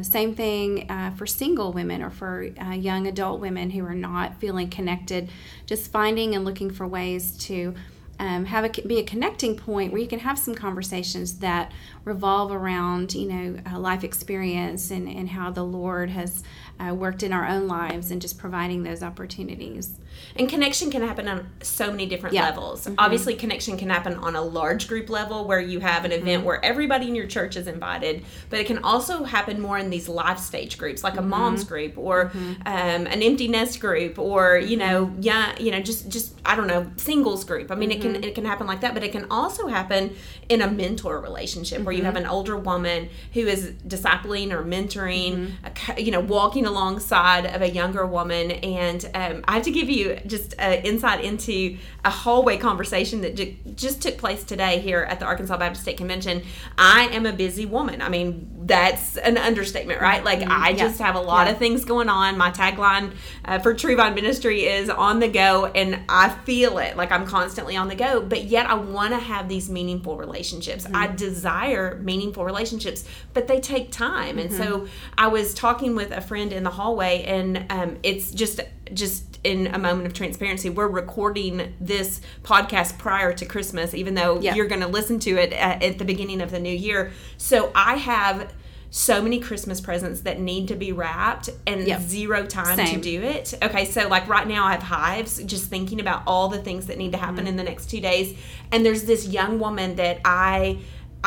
same 0.02 0.34
thing 0.34 0.90
uh, 0.90 1.12
for 1.12 1.26
single 1.26 1.72
women 1.72 2.02
or 2.02 2.10
for 2.10 2.50
uh, 2.60 2.72
young 2.72 3.06
adult 3.06 3.40
women 3.40 3.70
who 3.70 3.82
are 3.86 3.94
not 3.94 4.38
feeling 4.38 4.68
connected. 4.68 5.30
Just 5.64 5.90
finding 5.90 6.34
and 6.34 6.44
looking 6.44 6.70
for 6.70 6.86
ways 6.86 7.38
to 7.46 7.74
um, 8.18 8.46
have 8.46 8.64
a 8.64 8.82
be 8.82 8.98
a 8.98 9.04
connecting 9.04 9.56
point 9.56 9.92
where 9.92 10.00
you 10.00 10.08
can 10.08 10.20
have 10.20 10.38
some 10.38 10.54
conversations 10.54 11.38
that 11.38 11.72
revolve 12.04 12.50
around 12.52 13.14
you 13.14 13.28
know 13.28 13.60
uh, 13.70 13.78
life 13.78 14.04
experience 14.04 14.90
and, 14.90 15.08
and 15.08 15.28
how 15.30 15.50
the 15.50 15.64
Lord 15.64 16.10
has 16.10 16.42
uh, 16.80 16.94
worked 16.94 17.22
in 17.22 17.32
our 17.32 17.46
own 17.46 17.66
lives 17.66 18.10
and 18.10 18.20
just 18.20 18.38
providing 18.38 18.82
those 18.82 19.02
opportunities. 19.02 19.98
And 20.36 20.48
connection 20.48 20.90
can 20.90 21.02
happen 21.02 21.28
on 21.28 21.50
so 21.62 21.90
many 21.90 22.06
different 22.06 22.34
yeah. 22.34 22.44
levels. 22.44 22.84
Mm-hmm. 22.84 22.94
Obviously, 22.98 23.34
connection 23.34 23.76
can 23.76 23.90
happen 23.90 24.14
on 24.14 24.36
a 24.36 24.42
large 24.42 24.88
group 24.88 25.08
level 25.10 25.46
where 25.46 25.60
you 25.60 25.80
have 25.80 26.04
an 26.04 26.12
event 26.12 26.38
mm-hmm. 26.38 26.44
where 26.44 26.64
everybody 26.64 27.08
in 27.08 27.14
your 27.14 27.26
church 27.26 27.56
is 27.56 27.66
invited, 27.66 28.24
but 28.50 28.60
it 28.60 28.66
can 28.66 28.78
also 28.78 29.24
happen 29.24 29.60
more 29.60 29.78
in 29.78 29.90
these 29.90 30.08
life 30.08 30.38
stage 30.38 30.78
groups, 30.78 31.02
like 31.02 31.14
a 31.14 31.18
mm-hmm. 31.18 31.30
mom's 31.30 31.64
group 31.64 31.96
or 31.96 32.26
mm-hmm. 32.26 32.52
um, 32.66 33.06
an 33.06 33.22
empty 33.22 33.48
nest 33.48 33.80
group, 33.80 34.18
or 34.18 34.58
you 34.58 34.76
know, 34.76 35.06
mm-hmm. 35.06 35.22
yeah, 35.22 35.58
you 35.58 35.70
know, 35.70 35.80
just 35.80 36.08
just 36.08 36.34
I 36.44 36.54
don't 36.54 36.68
know, 36.68 36.90
singles 36.96 37.44
group. 37.44 37.70
I 37.70 37.74
mean, 37.74 37.90
it 37.90 38.00
can 38.00 38.07
mm-hmm. 38.14 38.24
it 38.24 38.34
can 38.34 38.44
happen 38.44 38.66
like 38.66 38.80
that, 38.80 38.94
but 38.94 39.02
it 39.02 39.12
can 39.12 39.26
also 39.30 39.66
happen 39.66 40.14
in 40.48 40.62
a 40.62 40.70
mentor 40.70 41.20
relationship 41.20 41.82
where 41.82 41.94
you 41.94 42.04
have 42.04 42.16
an 42.16 42.26
older 42.26 42.56
woman 42.56 43.08
who 43.34 43.40
is 43.40 43.72
discipling 43.86 44.52
or 44.52 44.62
mentoring, 44.62 45.52
a, 45.64 46.00
you 46.00 46.10
know, 46.10 46.20
walking 46.20 46.66
alongside 46.66 47.46
of 47.46 47.62
a 47.62 47.70
younger 47.70 48.06
woman, 48.06 48.50
and 48.50 49.04
um, 49.14 49.44
I 49.46 49.54
have 49.54 49.62
to 49.64 49.70
give 49.70 49.88
you 49.88 50.18
just 50.26 50.54
uh, 50.58 50.80
insight 50.84 51.24
into 51.24 51.76
a 52.04 52.10
hallway 52.10 52.56
conversation 52.56 53.20
that 53.22 53.36
j- 53.36 53.58
just 53.74 54.00
took 54.02 54.18
place 54.18 54.44
today 54.44 54.78
here 54.80 55.02
at 55.08 55.20
the 55.20 55.26
Arkansas 55.26 55.56
Baptist 55.56 55.82
State 55.82 55.96
Convention. 55.96 56.42
I 56.76 57.08
am 57.12 57.26
a 57.26 57.32
busy 57.32 57.66
woman. 57.66 58.02
I 58.02 58.08
mean, 58.08 58.66
that's 58.66 59.16
an 59.16 59.38
understatement, 59.38 60.00
right? 60.00 60.22
Like, 60.22 60.40
mm-hmm. 60.40 60.52
I 60.52 60.72
just 60.74 61.00
have 61.00 61.14
a 61.14 61.20
lot 61.20 61.46
yeah. 61.46 61.52
of 61.52 61.58
things 61.58 61.84
going 61.84 62.08
on. 62.08 62.36
My 62.36 62.50
tagline 62.50 63.12
uh, 63.44 63.58
for 63.58 63.74
True 63.74 63.96
Vine 63.96 64.14
Ministry 64.14 64.66
is 64.66 64.90
on 64.90 65.20
the 65.20 65.28
go, 65.28 65.66
and 65.66 66.00
I 66.08 66.28
feel 66.28 66.78
it. 66.78 66.96
Like, 66.96 67.10
I'm 67.10 67.26
constantly 67.26 67.76
on 67.76 67.88
the 67.88 67.94
go, 67.98 68.20
but 68.22 68.44
yet 68.44 68.66
I 68.70 68.74
want 68.74 69.12
to 69.12 69.18
have 69.18 69.48
these 69.48 69.68
meaningful 69.68 70.16
relationships. 70.16 70.86
I 70.94 71.08
desire 71.08 71.98
meaningful 72.02 72.44
relationships, 72.44 73.04
but 73.34 73.46
they 73.48 73.60
take 73.60 73.90
time. 73.92 74.38
And 74.38 74.52
so 74.52 74.86
I 75.16 75.26
was 75.28 75.52
talking 75.54 75.94
with 75.94 76.10
a 76.12 76.20
friend 76.20 76.52
in 76.52 76.62
the 76.62 76.70
hallway, 76.70 77.24
and 77.24 77.66
um, 77.70 77.96
it's 78.02 78.30
just 78.30 78.60
just 78.94 79.38
in 79.44 79.66
a 79.68 79.78
moment 79.78 80.06
of 80.06 80.14
transparency, 80.14 80.70
we're 80.70 80.88
recording 80.88 81.74
this 81.80 82.20
podcast 82.42 82.98
prior 82.98 83.32
to 83.34 83.44
Christmas, 83.46 83.94
even 83.94 84.14
though 84.14 84.40
Yeah. 84.40 84.54
you're 84.54 84.66
going 84.66 84.80
to 84.80 84.88
listen 84.88 85.18
to 85.20 85.30
it 85.36 85.52
at, 85.52 85.82
at 85.82 85.98
the 85.98 86.04
beginning 86.04 86.40
of 86.40 86.50
the 86.50 86.58
new 86.58 86.74
year. 86.74 87.12
So 87.36 87.70
I 87.74 87.96
have 87.96 88.50
so 88.90 89.20
many 89.20 89.38
Christmas 89.38 89.80
presents 89.80 90.22
that 90.22 90.40
need 90.40 90.68
to 90.68 90.74
be 90.74 90.92
wrapped 90.92 91.50
and 91.66 91.86
Yep. 91.86 92.00
zero 92.00 92.46
time 92.46 92.78
to 92.78 92.98
do 92.98 93.22
it. 93.22 93.54
Okay, 93.62 93.84
so 93.84 94.08
like 94.08 94.26
right 94.28 94.48
now 94.48 94.64
I 94.64 94.72
have 94.72 94.82
hives 94.82 95.42
just 95.42 95.66
thinking 95.66 96.00
about 96.00 96.22
all 96.26 96.48
the 96.48 96.58
things 96.58 96.86
that 96.86 96.96
need 96.96 97.12
to 97.12 97.18
happen 97.18 97.40
mm-hmm. 97.40 97.48
in 97.48 97.56
the 97.56 97.64
next 97.64 97.90
2 97.90 98.00
days 98.00 98.36
and 98.72 98.84
there's 98.84 99.04
this 99.04 99.26
young 99.28 99.58
woman 99.58 99.96
that 99.96 100.20
I 100.24 100.78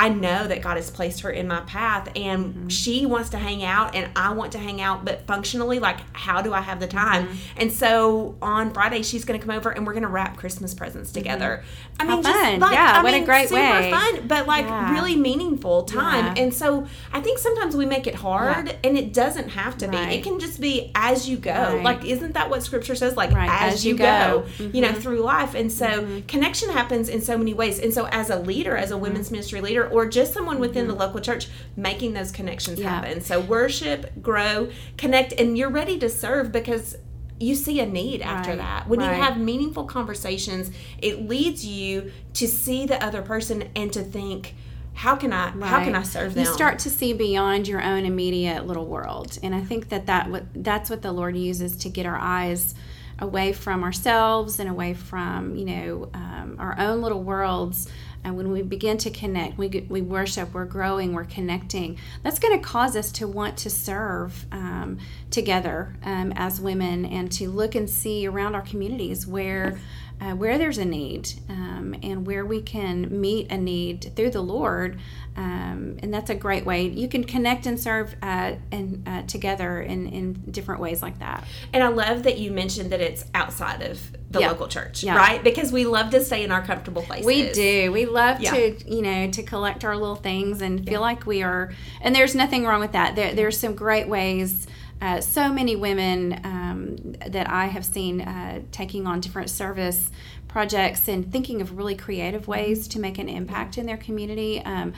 I 0.01 0.09
know 0.09 0.47
that 0.47 0.61
God 0.63 0.77
has 0.77 0.89
placed 0.89 1.21
her 1.21 1.29
in 1.29 1.47
my 1.47 1.59
path 1.61 2.09
and 2.15 2.71
she 2.73 3.05
wants 3.05 3.29
to 3.29 3.37
hang 3.37 3.63
out 3.63 3.93
and 3.95 4.09
I 4.15 4.33
want 4.33 4.51
to 4.53 4.57
hang 4.57 4.81
out 4.81 5.05
but 5.05 5.27
functionally 5.27 5.77
like 5.79 5.97
how 6.13 6.41
do 6.41 6.53
I 6.53 6.61
have 6.61 6.79
the 6.79 6.87
time? 6.87 7.29
And 7.55 7.71
so 7.71 8.35
on 8.41 8.73
Friday 8.73 9.03
she's 9.03 9.25
going 9.25 9.39
to 9.39 9.45
come 9.45 9.55
over 9.55 9.69
and 9.69 9.85
we're 9.85 9.93
going 9.93 10.01
to 10.03 10.09
wrap 10.09 10.37
Christmas 10.37 10.73
presents 10.73 11.11
together. 11.11 11.63
I 11.99 12.05
How 12.05 12.15
mean 12.15 12.23
just 12.23 12.59
like 12.61 12.71
Yeah, 12.73 12.93
I 12.99 13.03
what 13.03 13.13
a 13.13 13.17
mean, 13.17 13.25
great 13.25 13.49
super 13.49 13.61
way. 13.61 13.91
fun 13.91 14.27
but 14.27 14.47
like 14.47 14.65
Yeah. 14.65 14.91
really 14.91 15.15
meaningful 15.15 15.83
time. 15.83 16.35
Yeah. 16.35 16.43
And 16.45 16.53
so 16.53 16.87
I 17.13 17.21
think 17.21 17.37
sometimes 17.37 17.75
we 17.75 17.85
make 17.85 18.07
it 18.07 18.15
hard 18.15 18.75
and 18.83 18.97
it 18.97 19.13
doesn't 19.13 19.49
have 19.49 19.77
to 19.79 19.87
be. 19.87 19.97
It 19.97 20.23
can 20.23 20.39
just 20.39 20.59
be 20.59 20.91
as 20.95 21.29
you 21.29 21.37
go. 21.37 21.51
Right. 21.75 21.83
Like 21.83 22.05
isn't 22.05 22.33
that 22.33 22.49
what 22.49 22.63
scripture 22.63 22.95
says 22.95 23.15
like 23.15 23.31
Right, 23.33 23.49
as, 23.51 23.73
as 23.75 23.85
you 23.85 23.91
you 23.93 23.97
go, 23.99 24.05
go. 24.05 24.45
Mm-hmm. 24.63 24.75
you 24.75 24.81
know 24.81 24.93
through 24.93 25.19
life. 25.21 25.53
And 25.53 25.71
so 25.71 26.21
connection 26.27 26.69
happens 26.69 27.07
in 27.09 27.21
so 27.21 27.37
many 27.37 27.53
ways. 27.53 27.77
And 27.77 27.93
so 27.93 28.07
as 28.07 28.29
a 28.31 28.39
leader, 28.39 28.75
as 28.77 28.89
a 28.89 28.93
Mm-hmm. 28.93 29.03
women's 29.03 29.31
ministry 29.31 29.61
leader 29.61 29.87
or 29.91 30.05
just 30.07 30.33
someone 30.33 30.59
within 30.59 30.87
the 30.87 30.95
local 30.95 31.19
church 31.19 31.47
making 31.75 32.13
those 32.13 32.31
connections 32.31 32.79
Yeah. 32.79 32.89
happen. 32.89 33.21
So 33.21 33.39
worship, 33.39 34.21
grow, 34.21 34.69
connect 34.97 35.33
and 35.33 35.57
you're 35.57 35.69
ready 35.69 35.97
to 35.99 36.09
serve 36.09 36.51
because 36.51 36.97
you 37.39 37.55
see 37.55 37.79
a 37.79 37.85
need 37.85 38.21
after 38.21 38.51
Right, 38.51 38.59
that. 38.59 38.87
When 38.87 38.99
right. 38.99 39.15
you 39.17 39.21
have 39.23 39.37
meaningful 39.37 39.85
conversations, 39.85 40.69
it 41.01 41.27
leads 41.27 41.65
you 41.65 42.11
to 42.33 42.47
see 42.47 42.85
the 42.85 43.03
other 43.03 43.21
person 43.23 43.69
and 43.75 43.91
to 43.93 44.03
think, 44.03 44.53
how 44.93 45.15
can 45.15 45.33
I 45.33 45.49
how 45.65 45.83
can 45.83 45.95
I 45.95 46.03
serve 46.03 46.35
them? 46.35 46.45
You 46.45 46.51
start 46.51 46.77
to 46.79 46.89
see 46.89 47.13
beyond 47.13 47.67
your 47.67 47.81
own 47.81 48.05
immediate 48.05 48.67
little 48.67 48.85
world, 48.85 49.39
and 49.41 49.55
I 49.55 49.61
think 49.61 49.89
that 49.89 50.05
that 50.05 50.29
what 50.29 50.43
that's 50.53 50.89
what 50.89 51.01
the 51.01 51.11
Lord 51.11 51.35
uses 51.35 51.77
to 51.77 51.89
get 51.89 52.05
our 52.05 52.17
eyes 52.17 52.75
away 53.17 53.53
from 53.53 53.83
ourselves 53.83 54.59
and 54.59 54.69
away 54.69 54.93
from 54.93 55.55
you 55.55 55.65
know 55.65 56.09
um, 56.13 56.57
our 56.59 56.77
own 56.77 57.01
little 57.01 57.23
worlds. 57.23 57.87
And 58.23 58.37
when 58.37 58.51
we 58.51 58.61
begin 58.61 58.97
to 58.99 59.09
connect, 59.09 59.57
we 59.57 59.85
we 59.89 60.01
worship, 60.01 60.53
we're 60.53 60.65
growing, 60.65 61.13
we're 61.13 61.25
connecting. 61.25 61.97
That's 62.23 62.39
going 62.39 62.57
to 62.57 62.63
cause 62.63 62.95
us 62.95 63.11
to 63.13 63.27
want 63.27 63.57
to 63.57 63.69
serve 63.69 64.45
um, 64.51 64.99
together 65.29 65.95
um, 66.03 66.33
as 66.35 66.61
women 66.61 67.05
and 67.05 67.31
to 67.33 67.49
look 67.49 67.75
and 67.75 67.89
see 67.89 68.27
around 68.27 68.55
our 68.55 68.61
communities 68.61 69.25
where 69.25 69.79
uh, 70.21 70.35
where 70.35 70.57
there's 70.57 70.77
a 70.77 70.85
need 70.85 71.33
um, 71.49 71.95
and 72.03 72.27
where 72.27 72.45
we 72.45 72.61
can 72.61 73.19
meet 73.19 73.51
a 73.51 73.57
need 73.57 74.11
through 74.15 74.29
the 74.29 74.41
Lord. 74.41 74.99
Um, 75.35 75.97
and 76.03 76.13
that's 76.13 76.29
a 76.29 76.35
great 76.35 76.65
way. 76.65 76.87
You 76.87 77.07
can 77.07 77.23
connect 77.23 77.65
and 77.65 77.79
serve 77.79 78.15
uh, 78.21 78.53
and 78.71 79.03
uh, 79.07 79.21
together 79.23 79.81
in, 79.81 80.07
in 80.07 80.33
different 80.51 80.81
ways 80.81 81.01
like 81.01 81.19
that. 81.19 81.45
And 81.73 81.81
I 81.83 81.87
love 81.87 82.23
that 82.23 82.37
you 82.37 82.51
mentioned 82.51 82.91
that 82.91 82.99
it's 82.99 83.23
outside 83.33 83.81
of 83.81 84.01
the 84.29 84.39
Yeah. 84.41 84.49
local 84.49 84.67
church, 84.67 85.03
Yeah. 85.03 85.15
right? 85.15 85.41
Because 85.43 85.71
we 85.71 85.85
love 85.85 86.09
to 86.11 86.23
stay 86.23 86.43
in 86.43 86.51
our 86.51 86.61
comfortable 86.61 87.01
places. 87.01 87.25
We 87.25 87.49
do. 87.51 87.91
We 87.91 88.05
love 88.05 88.41
Yeah. 88.41 88.51
to, 88.51 88.93
you 88.93 89.01
know, 89.01 89.29
to 89.31 89.43
collect 89.43 89.85
our 89.85 89.95
little 89.95 90.15
things 90.15 90.61
and 90.61 90.85
feel 90.85 91.01
like 91.01 91.25
we 91.25 91.43
are. 91.43 91.71
And 92.01 92.13
there's 92.15 92.35
nothing 92.35 92.65
wrong 92.65 92.81
with 92.81 92.91
that. 92.91 93.15
There, 93.15 93.33
there's 93.33 93.57
some 93.57 93.73
great 93.75 94.07
ways. 94.09 94.67
Uh, 95.01 95.19
so 95.19 95.51
many 95.51 95.75
women 95.75 96.39
um, 96.43 96.95
that 97.27 97.49
I 97.49 97.65
have 97.65 97.83
seen 97.83 98.21
uh, 98.21 98.61
taking 98.71 99.07
on 99.07 99.19
different 99.19 99.49
service 99.49 100.11
projects 100.47 101.07
and 101.07 101.31
thinking 101.31 101.61
of 101.61 101.77
really 101.77 101.95
creative 101.95 102.47
ways 102.47 102.87
to 102.89 102.99
make 102.99 103.17
an 103.17 103.27
impact 103.27 103.77
in 103.77 103.85
their 103.85 103.97
community. 103.97 104.61
Um, 104.63 104.93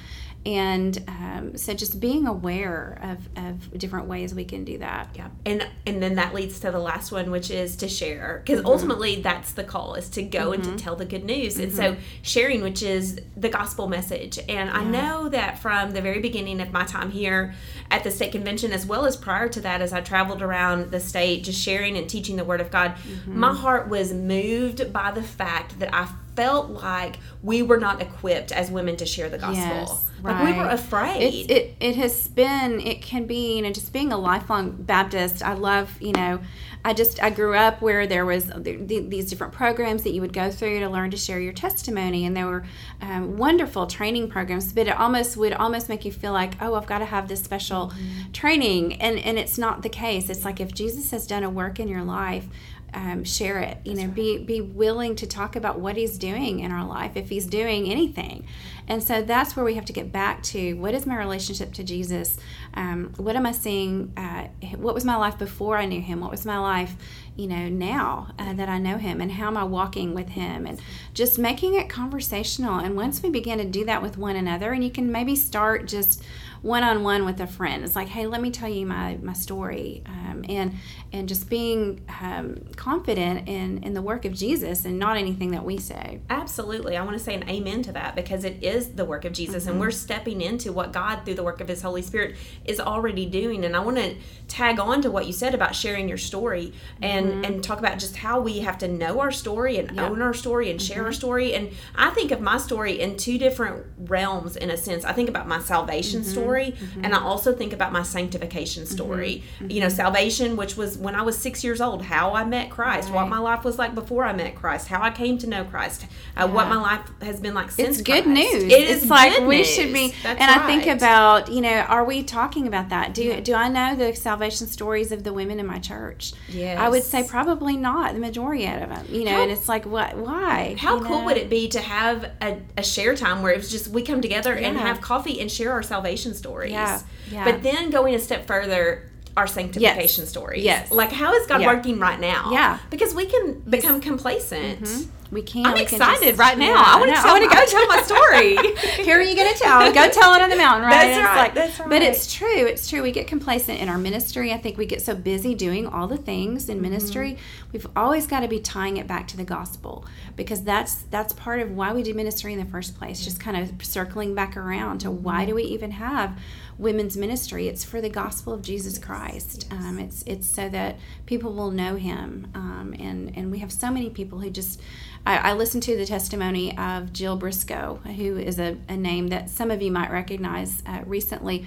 and 0.46 1.02
um, 1.08 1.58
so 1.58 1.74
just 1.74 2.00
being 2.02 2.28
aware 2.28 3.00
of, 3.02 3.46
of 3.46 3.78
different 3.78 4.08
ways 4.08 4.36
we 4.36 4.44
can 4.44 4.66
do 4.66 4.78
that. 4.80 5.10
Yeah. 5.16 5.30
And 5.46 5.66
and 5.88 6.04
then 6.04 6.16
that 6.16 6.34
leads 6.34 6.60
to 6.62 6.72
the 6.72 6.80
last 6.80 7.12
one, 7.12 7.32
which 7.32 7.50
is 7.50 7.78
to 7.78 7.88
share. 7.88 8.42
Because 8.44 8.60
mm-hmm. 8.60 8.68
ultimately 8.68 9.22
that's 9.22 9.54
the 9.54 9.64
call 9.64 9.96
is 9.96 10.10
to 10.12 10.24
go 10.24 10.52
and 10.52 10.62
to 10.64 10.70
mm-hmm. 10.72 10.78
tell 10.78 10.96
the 10.98 11.06
good 11.06 11.24
news. 11.24 11.58
And 11.58 11.72
so 11.72 11.94
mm-hmm. 11.94 12.02
sharing, 12.24 12.62
which 12.62 12.84
is 12.84 13.22
the 13.38 13.50
gospel 13.50 13.88
message. 13.88 14.38
And 14.50 14.70
I 14.70 14.84
know 14.84 15.30
that 15.30 15.60
from 15.60 15.92
the 15.92 16.02
very 16.02 16.20
beginning 16.20 16.60
of 16.60 16.74
my 16.74 16.84
time 16.84 17.12
here 17.12 17.54
at 17.90 18.04
the 18.04 18.12
state 18.12 18.34
convention, 18.34 18.74
as 18.74 18.86
well 18.86 19.06
as 19.06 19.16
prior 19.16 19.48
to 19.48 19.62
that, 19.62 19.82
as 19.82 19.94
I 19.94 20.02
traveled 20.02 20.42
around 20.42 20.92
the 20.92 21.00
state 21.00 21.46
just 21.46 21.62
sharing 21.62 21.98
and 21.98 22.10
teaching 22.10 22.36
the 22.36 22.46
word 22.46 22.60
of 22.60 22.70
God, 22.70 22.96
my 23.26 23.54
heart 23.54 23.88
was 23.88 24.14
moved 24.14 24.92
by 24.92 25.12
the 25.12 25.24
fact 25.24 25.80
that 25.80 25.94
I 25.94 26.10
felt 26.36 26.70
like 26.70 27.18
we 27.42 27.62
were 27.62 27.78
not 27.78 28.02
equipped 28.02 28.52
as 28.52 28.72
women 28.72 28.98
to 28.98 29.06
share 29.06 29.30
the 29.30 29.38
gospel. 29.38 29.64
Yes, 29.64 30.10
like 30.24 30.44
we 30.44 30.54
were 30.54 30.70
afraid. 30.70 31.22
It, 31.22 31.52
it 31.52 31.76
it 31.80 31.96
has 31.98 32.28
been 32.28 32.80
it 32.80 33.02
can 33.02 33.26
be 33.26 33.58
you 33.58 33.62
know 33.62 33.72
just 33.72 33.92
being 33.94 34.12
a 34.12 34.18
lifelong 34.18 34.72
Baptist. 34.72 35.44
I 35.44 35.54
love 35.54 36.02
you 36.02 36.14
know 36.14 36.40
I 36.86 36.94
just 36.94 37.22
I 37.24 37.30
grew 37.30 37.56
up 37.56 37.82
where 37.82 38.08
there 38.08 38.26
was 38.26 38.46
the, 38.46 38.76
the, 38.76 39.00
these 39.00 39.30
different 39.30 39.54
programs 39.54 40.04
that 40.04 40.12
you 40.12 40.22
would 40.22 40.34
go 40.34 40.52
through 40.52 40.80
to 40.80 40.90
learn 40.90 41.12
to 41.12 41.18
share 41.18 41.40
your 41.40 41.54
testimony, 41.54 42.26
and 42.26 42.36
there 42.36 42.46
were 42.46 42.66
um, 43.02 43.38
wonderful 43.38 43.88
training 43.88 44.30
programs. 44.30 44.74
But 44.74 44.88
it 44.88 44.98
almost 44.98 45.38
would 45.38 45.54
almost 45.54 45.88
make 45.90 46.04
you 46.06 46.12
feel 46.12 46.34
like 46.34 46.62
oh 46.62 46.76
I've 46.76 46.88
got 46.88 47.00
to 47.00 47.06
have 47.06 47.28
this 47.28 47.42
special 47.44 47.74
Mm-hmm. 47.94 48.32
training, 48.32 48.94
and 49.02 49.20
and 49.20 49.38
it's 49.38 49.58
not 49.58 49.82
the 49.82 49.90
case. 49.90 50.30
It's 50.30 50.46
like 50.46 50.60
if 50.60 50.74
Jesus 50.74 51.12
has 51.12 51.28
done 51.28 51.44
a 51.44 51.50
work 51.50 51.80
in 51.80 51.88
your 51.88 52.04
life. 52.04 52.48
Um, 52.96 53.24
share 53.24 53.60
it 53.60 53.80
you 53.86 53.96
know 53.96 54.08
be 54.08 54.38
be 54.38 54.62
willing 54.62 55.16
to 55.16 55.26
talk 55.26 55.56
about 55.56 55.80
what 55.80 55.98
he's 55.98 56.18
doing 56.18 56.60
in 56.60 56.72
our 56.72 56.86
life 56.86 57.16
if 57.16 57.30
he's 57.30 57.48
doing 57.48 57.90
anything 57.90 58.46
and 58.88 59.02
so 59.02 59.22
that's 59.22 59.56
where 59.56 59.64
we 59.64 59.76
have 59.76 59.86
to 59.86 59.94
get 59.94 60.12
back 60.12 60.44
to 60.44 60.74
what 60.74 60.94
is 60.94 61.06
my 61.06 61.18
relationship 61.18 61.74
to 61.74 61.84
Jesus? 61.84 62.38
Um, 62.74 63.14
what 63.16 63.36
am 63.36 63.46
I 63.46 63.54
seeing? 63.54 64.12
Uh, 64.18 64.48
what 64.76 64.94
was 64.94 65.06
my 65.06 65.16
life 65.16 65.38
before 65.38 65.78
I 65.78 65.86
knew 65.86 66.02
Him? 66.02 66.20
What 66.20 66.32
was 66.32 66.46
my 66.46 66.58
life, 66.58 66.96
you 67.38 67.48
know, 67.48 67.70
now 67.70 68.34
uh, 68.38 68.54
that 68.54 68.68
I 68.68 68.80
know 68.80 68.98
Him? 68.98 69.22
And 69.22 69.32
how 69.32 69.48
am 69.48 69.58
I 69.58 69.64
walking 69.64 70.14
with 70.14 70.30
Him? 70.30 70.66
And 70.66 70.82
just 71.14 71.40
making 71.40 71.76
it 71.76 71.88
conversational. 71.88 72.80
And 72.80 72.96
once 72.96 73.24
we 73.24 73.30
begin 73.30 73.58
to 73.60 73.66
do 73.66 73.86
that 73.86 74.02
with 74.02 74.18
one 74.18 74.36
another, 74.36 74.74
and 74.74 74.84
you 74.84 74.92
can 74.92 75.12
maybe 75.12 75.36
start 75.36 75.88
just 75.88 76.22
one 76.64 76.82
on 76.82 77.04
one 77.04 77.26
with 77.26 77.42
a 77.42 77.46
friend. 77.46 77.84
It's 77.84 77.96
like, 77.96 78.08
hey, 78.08 78.26
let 78.26 78.42
me 78.42 78.50
tell 78.50 78.70
you 78.70 78.86
my 78.86 79.18
my 79.22 79.34
story, 79.34 80.02
um, 80.06 80.46
and 80.48 80.74
and 81.12 81.28
just 81.28 81.50
being 81.50 82.02
um, 82.22 82.56
confident 82.78 83.50
in 83.50 83.84
in 83.84 83.94
the 83.94 84.02
work 84.02 84.24
of 84.24 84.34
Jesus 84.34 84.86
and 84.86 84.98
not 84.98 85.18
anything 85.18 85.52
that 85.52 85.66
we 85.66 85.78
say. 85.78 86.22
Absolutely. 86.30 86.96
I 86.96 87.04
want 87.04 87.18
to 87.18 87.24
say 87.24 87.36
an 87.36 87.48
amen 87.50 87.84
to 87.84 87.92
that 87.92 88.16
because 88.16 88.46
it 88.46 88.64
is 88.64 88.94
the 88.94 89.04
work 89.04 89.26
of 89.26 89.34
Jesus 89.34 89.68
and 89.68 89.80
we're 89.80 89.92
stepping 89.92 90.42
into 90.42 90.72
what 90.72 90.94
God 90.94 91.26
through 91.26 91.36
the 91.36 91.44
work 91.44 91.60
of 91.60 91.68
his 91.68 91.82
Holy 91.82 92.02
Spirit 92.02 92.38
is 92.64 92.80
already 92.80 93.26
doing 93.26 93.66
and 93.66 93.76
I 93.76 93.80
want 93.80 93.98
to 93.98 94.16
tag 94.48 94.80
on 94.80 95.02
to 95.02 95.12
what 95.12 95.28
you 95.28 95.34
said 95.34 95.54
about 95.54 95.76
sharing 95.76 96.08
your 96.08 96.18
story 96.18 96.74
and 97.02 97.46
and 97.46 97.64
talk 97.64 97.80
about 97.80 98.00
just 98.00 98.16
how 98.16 98.40
we 98.40 98.60
have 98.60 98.78
to 98.80 98.88
know 98.88 99.20
our 99.20 99.32
story 99.32 99.78
and 99.78 100.00
own 100.00 100.22
our 100.22 100.34
story 100.34 100.72
and 100.72 100.82
share 100.82 101.04
our 101.04 101.12
story 101.12 101.54
and 101.54 101.72
I 101.96 102.12
think 102.12 102.32
of 102.32 102.40
my 102.40 102.58
story 102.58 103.02
in 103.02 103.18
two 103.18 103.38
different 103.38 103.86
realms 103.98 104.56
in 104.56 104.72
a 104.72 104.78
sense. 104.78 105.04
I 105.04 105.12
think 105.12 105.28
about 105.28 105.48
my 105.48 105.60
salvation 105.60 106.24
story 106.24 106.53
Mm-hmm. 106.62 107.06
and 107.06 107.14
I 107.14 107.20
also 107.20 107.54
think 107.54 107.74
about 107.74 107.92
my 107.92 108.04
sanctification 108.04 108.84
mm-hmm. 108.84 108.94
story. 108.94 109.44
Mm-hmm. 109.60 109.72
You 109.72 109.82
know, 109.82 109.90
salvation 109.90 110.56
which 110.56 110.78
was 110.78 110.98
when 110.98 111.16
I 111.16 111.22
was 111.22 111.38
6 111.38 111.64
years 111.64 111.82
old, 111.82 112.04
how 112.04 112.34
I 112.34 112.44
met 112.46 112.70
Christ, 112.70 113.12
what 113.12 113.28
my 113.28 113.40
life 113.40 113.64
was 113.64 113.78
like 113.78 113.96
before 113.96 114.24
I 114.24 114.34
met 114.34 114.56
Christ, 114.56 114.88
how 114.88 115.02
I 115.02 115.12
came 115.12 115.38
to 115.40 115.48
know 115.48 115.64
Christ, 115.64 116.06
uh, 116.38 116.48
what 116.48 116.68
my 116.68 116.76
life 116.78 117.02
has 117.22 117.40
been 117.40 117.54
like 117.54 117.72
since 117.72 118.00
it's 118.00 118.02
good 118.02 118.24
Christ. 118.24 118.54
news. 118.54 118.64
It 118.64 118.72
it's 118.72 119.04
is 119.04 119.10
like 119.10 119.40
we 119.42 119.58
news. 119.58 119.68
should 119.68 119.94
be. 119.94 120.14
That's 120.24 120.40
and 120.42 120.52
I 120.52 120.66
think 120.68 120.88
about 120.88 121.52
you 121.52 121.62
know, 121.62 121.80
are 121.82 122.04
we 122.04 122.24
talking 122.24 122.68
about 122.68 122.90
that? 122.90 123.14
Do 123.14 123.42
do 123.42 123.54
I 123.54 123.70
know 123.70 123.96
the 123.96 124.16
salvation 124.16 124.68
stories 124.68 125.12
of 125.12 125.24
the 125.24 125.34
women 125.34 125.60
in 125.60 125.66
my 125.66 125.80
church? 125.80 126.34
I 126.54 126.90
would 126.90 127.04
say 127.04 127.24
probably 127.24 127.78
not. 127.78 128.14
The 128.14 128.20
majority 128.20 128.66
of 128.66 128.90
them, 128.90 129.06
you 129.10 129.26
know. 129.26 129.32
How- 129.32 129.42
and 129.44 129.52
it's 129.52 129.70
like, 129.70 129.86
what? 129.86 130.18
Why? 130.18 130.76
How 130.78 131.00
cool 131.00 131.20
know? 131.20 131.26
would 131.26 131.38
it 131.38 131.50
be 131.50 131.68
to 131.70 131.80
have 131.80 132.32
a, 132.42 132.62
a 132.78 132.84
share 132.84 133.16
time 133.16 133.42
where 133.42 133.54
it's 133.54 133.70
just 133.70 133.88
we 133.88 134.02
come 134.02 134.22
together 134.22 134.54
and 134.54 134.78
have 134.78 135.02
coffee 135.02 135.40
and 135.40 135.52
share 135.52 135.72
our 135.72 135.84
salvation 135.84 136.34
stories? 136.34 136.43
Yeah, 136.72 137.02
yeah. 137.32 137.44
But 137.46 137.64
then 137.64 137.90
going 137.90 138.16
a 138.16 138.20
step 138.20 138.46
further, 138.48 139.10
our 139.36 139.48
sanctification 139.48 140.26
stories. 140.28 140.64
Yes. 140.64 140.92
Like 140.92 141.12
how 141.12 141.34
is 141.34 141.48
God 141.48 141.62
Yeah. 141.62 141.68
working 141.68 142.00
right 142.00 142.20
now? 142.20 142.50
Yeah. 142.52 142.78
Because 142.90 143.14
we 143.16 143.26
can 143.26 143.60
become 143.62 144.00
complacent. 144.02 144.82
Mm-hmm. 144.84 145.10
We 145.34 145.42
can. 145.42 145.66
I'm 145.66 145.74
we 145.74 145.86
can 145.86 145.96
excited 145.96 146.26
just- 146.26 146.40
right 146.40 146.58
now. 146.58 146.68
Yeah, 146.68 146.84
I 146.86 147.00
want 147.00 147.10
to 147.10 147.16
no. 147.16 147.28
I 147.28 147.40
want 147.40 147.50
to 147.50 147.56
go 147.56 147.66
tell 147.66 147.88
my 147.88 148.02
story. 148.02 149.04
Here 149.04 149.18
are 149.18 149.22
you 149.22 149.36
going 149.36 149.54
to 149.54 149.60
tell? 149.60 149.94
Go 149.94 150.10
tell 150.10 150.34
it 150.36 150.42
on 150.42 150.50
the 150.50 150.56
mountain, 150.56 150.84
right? 150.84 151.08
That's 151.08 151.38
right, 151.38 151.54
that's 151.54 151.78
But 151.80 152.02
it's 152.02 152.34
true. 152.34 152.66
It's 152.66 152.90
true. 152.90 153.02
We 153.02 153.12
get 153.12 153.28
complacent 153.28 153.80
in 153.80 153.90
our 153.90 153.98
ministry. 153.98 154.54
I 154.54 154.58
think 154.58 154.78
we 154.78 154.86
get 154.86 155.02
so 155.02 155.16
busy 155.16 155.56
doing 155.56 155.88
all 155.88 156.08
the 156.08 156.18
things 156.18 156.70
in 156.70 156.82
ministry. 156.82 157.34
Mm-hmm. 157.34 157.72
We've 157.74 157.88
always 157.96 158.28
got 158.28 158.42
to 158.42 158.48
be 158.48 158.60
tying 158.60 158.98
it 158.98 159.08
back 159.08 159.28
to 159.30 159.38
the 159.38 159.44
gospel 159.44 160.06
because 160.36 160.64
that's 160.64 161.04
that's 161.04 161.34
part 161.34 161.60
of 161.60 161.72
why 161.72 161.94
we 161.94 162.04
do 162.04 162.14
ministry 162.14 162.54
in 162.54 162.60
the 162.60 162.66
first 162.66 162.98
place. 162.98 163.24
Just 163.24 163.40
kind 163.40 163.58
of 163.58 163.86
circling 163.86 164.36
back 164.36 164.58
around 164.58 165.00
to 165.00 165.12
why 165.12 165.46
do 165.46 165.56
we 165.56 165.64
even 165.64 165.92
have 165.92 166.38
women's 166.78 167.18
ministry? 167.18 167.68
It's 167.68 167.84
for 167.84 168.02
the 168.02 168.10
gospel 168.10 168.54
of 168.54 168.62
Jesus 168.62 168.98
Christ. 168.98 169.68
Um, 169.72 170.00
it's 170.00 170.24
it's 170.26 170.48
so 170.48 170.70
that 170.70 170.98
people 171.26 171.54
will 171.54 171.72
know 171.72 171.96
Him. 171.96 172.52
Um, 172.54 172.96
and 173.00 173.32
and 173.36 173.52
we 173.52 173.60
have 173.60 173.72
so 173.72 173.92
many 173.92 174.10
people 174.10 174.40
who 174.40 174.50
just. 174.50 174.82
I, 175.26 175.38
I 175.38 175.54
listened 175.54 175.84
to 175.84 175.96
the 175.96 176.06
testimony 176.06 176.78
of 176.78 177.14
Jill 177.14 177.38
Briscoe, 177.38 178.02
who 178.04 178.38
is 178.38 178.60
a, 178.60 178.78
a 178.90 178.98
name 178.98 179.30
that 179.30 179.50
some 179.50 179.72
of 179.72 179.82
you 179.82 179.90
might 179.90 180.12
recognize 180.12 180.84
uh, 180.86 181.02
recently. 181.06 181.66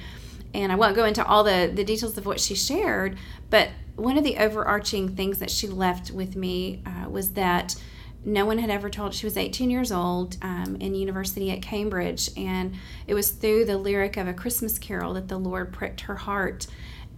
And 0.53 0.71
I 0.71 0.75
won't 0.75 0.95
go 0.95 1.05
into 1.05 1.25
all 1.25 1.43
the, 1.43 1.71
the 1.75 1.85
details 1.85 2.17
of 2.19 2.27
what 2.27 2.39
she 2.39 2.55
shared, 2.55 3.19
but 3.51 3.71
one 3.97 4.19
of 4.19 4.25
the 4.25 4.37
overarching 4.39 5.17
things 5.17 5.39
that 5.39 5.51
she 5.51 5.67
left 5.67 6.11
with 6.11 6.37
me 6.37 6.83
uh, 6.87 7.09
was 7.09 7.31
that 7.31 7.75
no 8.27 8.45
one 8.45 8.59
had 8.59 8.69
ever 8.69 8.91
told 8.91 9.15
she 9.15 9.25
was 9.25 9.37
18 9.37 9.71
years 9.71 9.91
old 9.91 10.37
um, 10.43 10.77
in 10.81 10.95
university 10.95 11.51
at 11.51 11.63
cambridge 11.63 12.29
and 12.37 12.75
it 13.07 13.15
was 13.15 13.31
through 13.31 13.65
the 13.65 13.79
lyric 13.79 14.17
of 14.17 14.27
a 14.27 14.35
christmas 14.35 14.79
carol 14.79 15.15
that 15.15 15.29
the 15.29 15.39
lord 15.39 15.73
pricked 15.73 16.03
her 16.03 16.17
heart 16.17 16.67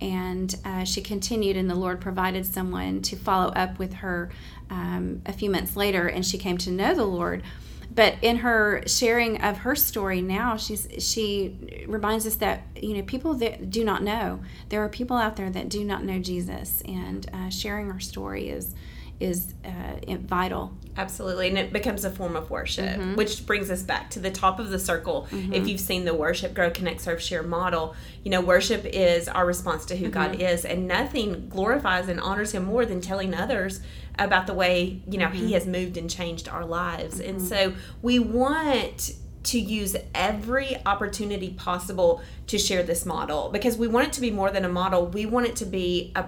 and 0.00 0.54
uh, 0.64 0.84
she 0.84 1.00
continued 1.00 1.56
and 1.56 1.68
the 1.68 1.74
lord 1.74 2.00
provided 2.00 2.46
someone 2.46 3.02
to 3.02 3.16
follow 3.16 3.48
up 3.54 3.78
with 3.78 3.94
her 3.94 4.30
um, 4.70 5.22
a 5.26 5.32
few 5.32 5.50
months 5.50 5.76
later 5.76 6.06
and 6.08 6.24
she 6.24 6.38
came 6.38 6.58
to 6.58 6.70
know 6.70 6.94
the 6.94 7.04
lord. 7.04 7.42
But 7.90 8.16
in 8.22 8.38
her 8.38 8.82
sharing 8.86 9.40
of 9.40 9.58
her 9.58 9.74
story 9.74 10.20
now 10.20 10.56
she's 10.56 10.88
she 10.98 11.84
reminds 11.88 12.26
us 12.26 12.36
that 12.36 12.62
you 12.76 12.94
know 12.94 13.02
people 13.02 13.34
that 13.34 13.70
do 13.70 13.84
not 13.84 14.02
know. 14.02 14.40
There 14.68 14.84
are 14.84 14.88
people 14.88 15.16
out 15.16 15.36
there 15.36 15.50
that 15.50 15.68
do 15.68 15.84
not 15.84 16.04
know 16.04 16.18
jesus 16.18 16.82
and 16.82 17.28
uh, 17.32 17.48
sharing 17.48 17.90
our 17.90 18.00
story 18.00 18.50
is 18.50 18.74
is 19.20 19.54
uh, 19.64 20.16
vital 20.18 20.72
Absolutely, 20.96 21.46
and 21.48 21.56
it 21.56 21.72
becomes 21.72 22.04
a 22.04 22.10
form 22.10 22.34
of 22.34 22.50
worship, 22.50 22.84
Mm-hmm. 22.98 23.14
which 23.14 23.46
brings 23.46 23.70
us 23.70 23.84
back 23.84 24.10
to 24.10 24.18
the 24.18 24.32
top 24.32 24.58
of 24.58 24.70
the 24.70 24.80
circle. 24.80 25.28
If 25.30 25.68
you've 25.68 25.78
seen 25.80 26.04
the 26.04 26.12
worship, 26.12 26.54
grow, 26.54 26.72
connect, 26.72 27.02
serve, 27.02 27.22
share 27.22 27.44
model, 27.44 27.94
you 28.25 28.32
know 28.32 28.40
worship 28.40 28.84
is 28.84 29.28
our 29.28 29.46
response 29.46 29.84
to 29.87 29.96
who 29.96 30.06
Mm-hmm. 30.06 30.12
God 30.14 30.42
is, 30.42 30.64
and 30.64 30.88
nothing 30.88 31.48
glorifies 31.48 32.08
and 32.08 32.18
honors 32.20 32.50
Him 32.52 32.64
more 32.64 32.84
than 32.84 33.00
telling 33.00 33.32
others 33.32 33.80
about 34.18 34.48
the 34.48 34.54
way 34.54 35.00
you 35.08 35.18
know 35.18 35.26
Mm-hmm. 35.28 35.46
He 35.46 35.52
has 35.52 35.66
moved 35.68 35.96
and 35.96 36.10
changed 36.10 36.48
our 36.48 36.64
lives. 36.64 37.20
And 37.20 37.40
so 37.40 37.75
we 38.02 38.18
want 38.18 39.12
to 39.44 39.60
use 39.60 39.94
every 40.16 40.76
opportunity 40.84 41.50
possible 41.50 42.20
to 42.48 42.58
share 42.58 42.82
this 42.82 43.06
model 43.06 43.50
because 43.50 43.76
we 43.78 43.87
want 43.87 44.08
it 44.08 44.12
to 44.14 44.20
be 44.20 44.32
more 44.32 44.50
than 44.50 44.64
a 44.64 44.68
model. 44.68 45.06
We 45.06 45.26
want 45.26 45.46
it 45.46 45.54
to 45.56 45.64
be 45.64 46.10
a 46.16 46.25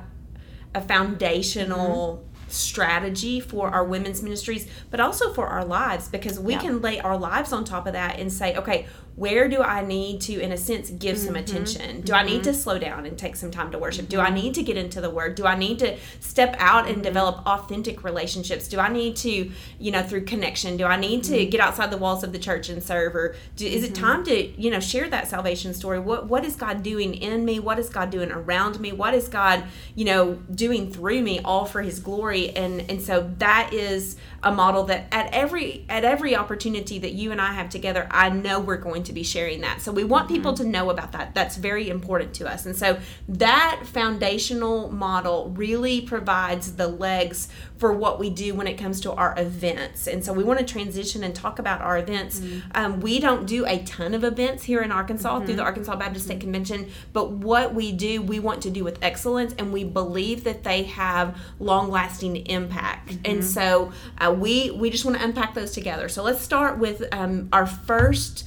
a 0.73 0.81
foundational 0.81 2.25
strategy 2.53 3.41
for 3.41 3.69
our 3.69 3.85
women's 3.85 4.23
ministries, 4.23 4.67
but 4.91 5.01
also 5.01 5.33
for 5.33 5.47
our 5.47 5.65
lives 5.65 6.09
because 6.09 6.39
we 6.39 6.55
Yeah. 6.55 6.61
can 6.61 6.81
lay 6.81 7.01
our 7.01 7.17
lives 7.17 7.53
on 7.53 7.65
top 7.65 7.87
of 7.87 7.93
that 7.93 8.19
and 8.19 8.33
say, 8.33 8.57
okay, 8.57 8.87
where 9.17 9.49
do 9.49 9.63
I 9.63 9.85
need 9.85 10.21
to, 10.23 10.41
in 10.41 10.53
a 10.53 10.57
sense, 10.57 10.91
give 10.91 11.19
some 11.19 11.35
mm-hmm. 11.35 11.37
attention? 11.37 12.01
Do 12.03 12.15
I 12.15 12.23
need 12.23 12.45
to 12.45 12.51
mm-hmm. 12.51 12.59
slow 12.59 12.79
down 12.79 13.07
and 13.07 13.19
take 13.19 13.37
some 13.37 13.51
time 13.51 13.71
to 13.73 13.79
worship? 13.79 14.09
Do 14.09 14.21
I 14.21 14.27
mm-hmm. 14.27 14.35
need 14.35 14.55
to 14.55 14.63
get 14.63 14.77
into 14.77 15.01
the 15.01 15.11
word? 15.11 15.35
Do 15.35 15.45
I 15.45 15.57
need 15.57 15.79
to 15.81 15.99
step 16.21 16.57
out 16.59 16.89
and 16.89 17.03
develop 17.03 17.47
authentic 17.47 18.03
relationships? 18.03 18.69
Do 18.69 18.79
I 18.79 18.89
need 18.89 19.17
to, 19.17 19.51
you 19.79 19.91
know, 19.91 20.03
through 20.03 20.25
connection, 20.25 20.77
do 20.77 20.85
I 20.85 20.97
need 20.97 21.25
to 21.25 21.45
get 21.47 21.61
outside 21.61 21.91
the 21.91 21.97
walls 21.97 22.25
of 22.25 22.33
the 22.33 22.39
church 22.39 22.69
and 22.69 22.83
serve? 22.83 23.15
Or 23.15 23.35
do, 23.57 23.67
is 23.67 23.85
it 23.85 23.95
time 23.95 24.25
to, 24.25 24.61
you 24.61 24.71
know, 24.71 24.81
share 24.81 25.09
that 25.11 25.29
salvation 25.29 25.75
story? 25.75 25.99
What 25.99 26.29
What 26.29 26.45
is 26.45 26.57
God 26.57 26.83
doing 26.83 27.15
in 27.15 27.45
me? 27.45 27.59
What 27.59 27.79
is 27.79 27.89
God 27.89 28.11
doing 28.11 28.31
around 28.31 28.81
me? 28.81 28.93
What 28.93 29.15
is 29.15 29.29
God, 29.29 29.65
you 29.95 30.05
know, 30.05 30.35
doing 30.55 30.93
through 30.93 31.23
me, 31.23 31.41
all 31.41 31.67
for 31.67 31.83
His 31.83 31.99
glory? 31.99 32.51
And 32.51 32.89
and 32.91 33.03
so 33.03 33.31
that 33.39 33.75
is 33.75 34.17
a 34.43 34.53
model 34.53 34.85
that 34.85 35.07
at 35.13 35.33
every 35.35 35.85
at 35.89 36.05
every 36.05 36.35
opportunity 36.35 36.99
that 36.99 37.13
you 37.13 37.33
and 37.33 37.41
I 37.41 37.53
have 37.53 37.69
together, 37.69 38.09
I 38.11 38.31
know 38.31 38.61
we're 38.61 38.77
going 38.77 39.00
to 39.05 39.13
be 39.13 39.23
sharing 39.23 39.61
that. 39.61 39.81
So 39.81 39.93
we 39.93 40.05
want 40.05 40.29
people 40.29 40.55
to 40.55 40.65
know 40.65 40.91
about 40.91 41.13
that. 41.13 41.35
That's 41.35 41.57
very 41.57 41.89
important 41.89 42.35
to 42.35 42.51
us. 42.51 42.67
And 42.67 42.77
so 42.77 42.99
that 43.29 43.83
foundational 43.85 44.91
model 44.91 45.51
really 45.51 46.01
provides 46.01 46.77
the 46.77 46.89
legs 46.89 47.49
for 47.79 47.93
what 47.93 48.19
we 48.19 48.29
do 48.31 48.55
when 48.55 48.67
it 48.67 48.75
comes 48.75 49.01
to 49.01 49.13
our 49.13 49.35
events. 49.39 50.07
And 50.07 50.25
so 50.25 50.33
we 50.33 50.45
want 50.45 50.59
to 50.59 50.65
transition 50.65 51.25
and 51.25 51.35
talk 51.35 51.59
about 51.59 51.81
our 51.81 51.99
events. 51.99 52.43
Um, 52.75 53.01
we 53.01 53.21
don't 53.21 53.47
do 53.47 53.65
a 53.67 53.79
ton 53.85 54.15
of 54.15 54.23
events 54.23 54.65
here 54.65 54.83
in 54.83 54.93
Arkansas 54.93 55.41
through 55.41 55.57
the 55.57 55.63
Arkansas 55.63 55.97
Baptist 55.97 56.27
State 56.27 56.41
Convention, 56.41 56.91
but 57.13 57.31
what 57.31 57.75
we 57.75 57.93
do, 57.93 58.21
we 58.21 58.39
want 58.39 58.63
to 58.63 58.71
do 58.71 58.85
with 58.85 58.99
excellence, 59.03 59.55
and 59.59 59.73
we 59.73 59.85
believe 59.85 60.45
that 60.45 60.63
they 60.63 60.83
have 60.85 61.39
long 61.59 61.91
lasting 61.91 62.37
impact. 62.47 63.17
And 63.25 63.43
so 63.43 63.93
uh, 64.19 64.35
we 64.37 64.71
we 64.71 64.91
just 64.91 65.05
want 65.05 65.17
to 65.17 65.25
unpack 65.25 65.55
those 65.55 65.73
together. 65.73 66.09
So 66.09 66.23
let's 66.23 66.43
start 66.43 66.79
with 66.79 67.03
um, 67.13 67.49
our 67.53 67.67
first 67.67 68.47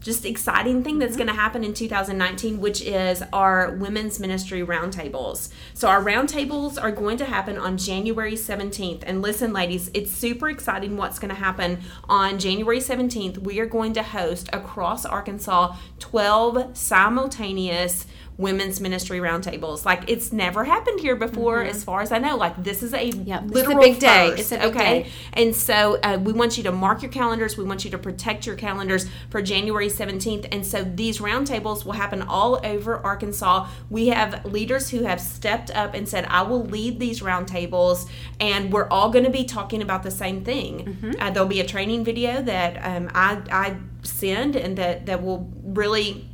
just 0.00 0.24
exciting 0.24 0.82
thing 0.82 0.98
that's 0.98 1.12
mm-hmm. 1.12 1.26
going 1.26 1.34
to 1.34 1.40
happen 1.40 1.62
in 1.62 1.74
2019, 1.74 2.60
which 2.60 2.82
is 2.82 3.22
our 3.32 3.72
women's 3.72 4.18
ministry 4.18 4.62
roundtables. 4.62 5.50
So, 5.74 5.88
our 5.88 6.02
roundtables 6.02 6.82
are 6.82 6.90
going 6.90 7.18
to 7.18 7.24
happen 7.24 7.58
on 7.58 7.76
January 7.76 8.34
17th. 8.34 9.02
And 9.06 9.22
listen, 9.22 9.52
ladies, 9.52 9.90
it's 9.94 10.10
super 10.10 10.48
exciting 10.48 10.96
what's 10.96 11.18
going 11.18 11.34
to 11.34 11.40
happen 11.40 11.80
on 12.08 12.38
January 12.38 12.78
17th. 12.78 13.38
We 13.38 13.60
are 13.60 13.66
going 13.66 13.92
to 13.94 14.02
host 14.02 14.48
across 14.52 15.04
Arkansas 15.04 15.76
12 15.98 16.76
simultaneous 16.76 18.06
women's 18.40 18.80
ministry 18.80 19.18
roundtables. 19.18 19.84
Like 19.84 20.08
it's 20.08 20.32
never 20.32 20.64
happened 20.64 21.00
here 21.00 21.16
before, 21.16 21.62
as 21.62 21.84
far 21.84 22.00
as 22.00 22.10
I 22.10 22.18
know. 22.18 22.36
Like 22.36 22.62
this 22.62 22.82
is 22.82 22.94
a 22.94 23.10
Yep, 23.10 23.48
this 23.48 23.50
is 23.50 23.66
a 23.66 23.68
literal 23.68 23.80
big 23.82 23.98
day. 23.98 24.30
first, 24.30 24.40
It's 24.40 24.52
a 24.52 24.58
big 24.58 24.76
okay? 24.76 25.02
day. 25.02 25.10
And 25.34 25.54
so 25.54 25.98
uh, 26.02 26.18
we 26.22 26.32
want 26.32 26.56
you 26.56 26.62
to 26.64 26.72
mark 26.72 27.02
your 27.02 27.10
calendars. 27.10 27.56
We 27.56 27.64
want 27.64 27.84
you 27.84 27.90
to 27.90 27.98
protect 27.98 28.46
your 28.46 28.56
calendars 28.56 29.06
for 29.28 29.42
January 29.42 29.88
17th. 29.88 30.48
And 30.50 30.64
so 30.64 30.82
these 30.84 31.18
roundtables 31.18 31.84
will 31.84 31.92
happen 31.92 32.22
all 32.22 32.60
over 32.64 33.04
Arkansas. 33.04 33.68
We 33.90 34.08
have 34.08 34.44
leaders 34.44 34.90
who 34.90 35.02
have 35.04 35.20
stepped 35.20 35.70
up 35.72 35.94
and 35.94 36.08
said, 36.08 36.24
I 36.26 36.42
will 36.42 36.64
lead 36.64 36.98
these 36.98 37.20
roundtables, 37.20 38.08
and 38.38 38.72
we're 38.72 38.88
all 38.88 39.10
going 39.10 39.24
to 39.24 39.30
be 39.30 39.44
talking 39.44 39.82
about 39.82 40.02
the 40.02 40.10
same 40.10 40.44
thing. 40.44 40.84
Mm-hmm. 40.86 41.20
Uh, 41.20 41.30
there'll 41.30 41.48
be 41.48 41.60
a 41.60 41.66
training 41.66 42.04
video 42.04 42.40
that 42.42 42.76
um, 42.84 43.10
I, 43.14 43.42
I 43.50 43.76
send 44.02 44.56
and 44.56 44.78
that, 44.78 45.06
that 45.06 45.22
will 45.22 45.50
really 45.62 46.29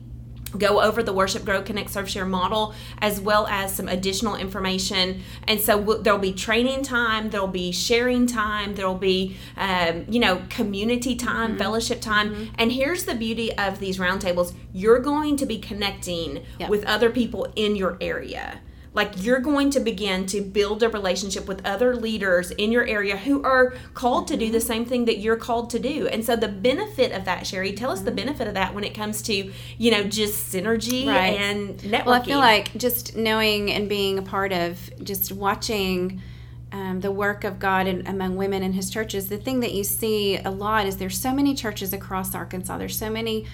go 0.56 0.80
over 0.80 1.02
the 1.02 1.12
worship 1.12 1.44
grow 1.44 1.62
connect 1.62 1.90
serve 1.90 2.08
share 2.08 2.24
model 2.26 2.74
as 2.98 3.20
well 3.20 3.46
as 3.48 3.74
some 3.74 3.88
additional 3.88 4.36
information. 4.36 5.22
And 5.46 5.60
so 5.60 5.78
w- 5.78 6.02
there'll 6.02 6.18
be 6.18 6.32
training 6.32 6.82
time 6.82 7.30
there'll 7.30 7.46
be 7.46 7.72
sharing 7.72 8.26
time 8.26 8.74
there'll 8.74 8.94
be 8.94 9.36
um, 9.56 10.04
you 10.08 10.18
know 10.20 10.42
community 10.48 11.14
time 11.16 11.56
fellowship 11.58 12.00
time. 12.00 12.50
And 12.58 12.72
here's 12.72 13.04
the 13.04 13.14
beauty 13.14 13.56
of 13.56 13.78
these 13.78 13.98
roundtables. 13.98 14.54
You're 14.72 14.98
going 15.00 15.36
to 15.38 15.46
be 15.46 15.58
connecting 15.58 16.44
Yep. 16.58 16.70
with 16.70 16.84
other 16.84 17.10
people 17.10 17.52
in 17.56 17.76
your 17.76 17.96
area 18.00 18.60
like 18.96 19.12
you're 19.22 19.40
going 19.40 19.68
to 19.70 19.78
begin 19.78 20.24
to 20.24 20.40
build 20.40 20.82
a 20.82 20.88
relationship 20.88 21.46
with 21.46 21.64
other 21.66 21.94
leaders 21.94 22.50
in 22.52 22.72
your 22.72 22.86
area 22.86 23.16
who 23.18 23.42
are 23.44 23.74
called 23.92 24.26
to 24.26 24.38
do 24.38 24.50
the 24.50 24.60
same 24.60 24.86
thing 24.86 25.04
that 25.04 25.18
you're 25.18 25.36
called 25.36 25.68
to 25.70 25.78
do. 25.78 26.08
And 26.08 26.24
so 26.24 26.34
the 26.34 26.48
benefit 26.48 27.12
of 27.12 27.26
that, 27.26 27.46
Sherry, 27.46 27.72
tell 27.72 27.90
us 27.90 28.00
the 28.00 28.10
benefit 28.10 28.48
of 28.48 28.54
that 28.54 28.74
when 28.74 28.84
it 28.84 28.94
comes 28.94 29.20
to, 29.22 29.52
you 29.76 29.90
know, 29.90 30.02
just 30.02 30.52
synergy 30.52 31.06
Right. 31.06 31.38
and 31.38 31.78
networking. 31.80 32.06
Well, 32.06 32.14
I 32.14 32.24
feel 32.24 32.38
like 32.38 32.74
just 32.78 33.14
knowing 33.16 33.70
and 33.70 33.86
being 33.86 34.18
a 34.18 34.22
part 34.22 34.52
of 34.52 34.90
just 35.04 35.30
watching 35.30 36.22
um, 36.72 37.00
the 37.00 37.12
work 37.12 37.44
of 37.44 37.58
God 37.58 37.86
in, 37.86 38.06
among 38.06 38.36
women 38.36 38.62
in 38.62 38.72
His 38.72 38.88
churches, 38.88 39.28
the 39.28 39.36
thing 39.36 39.60
that 39.60 39.74
you 39.74 39.84
see 39.84 40.38
a 40.38 40.50
lot 40.50 40.86
is 40.86 40.96
there's 40.96 41.18
so 41.20 41.34
many 41.34 41.54
churches 41.54 41.92
across 41.92 42.34
Arkansas. 42.34 42.78
There's 42.78 42.98
so 42.98 43.10
many. 43.10 43.44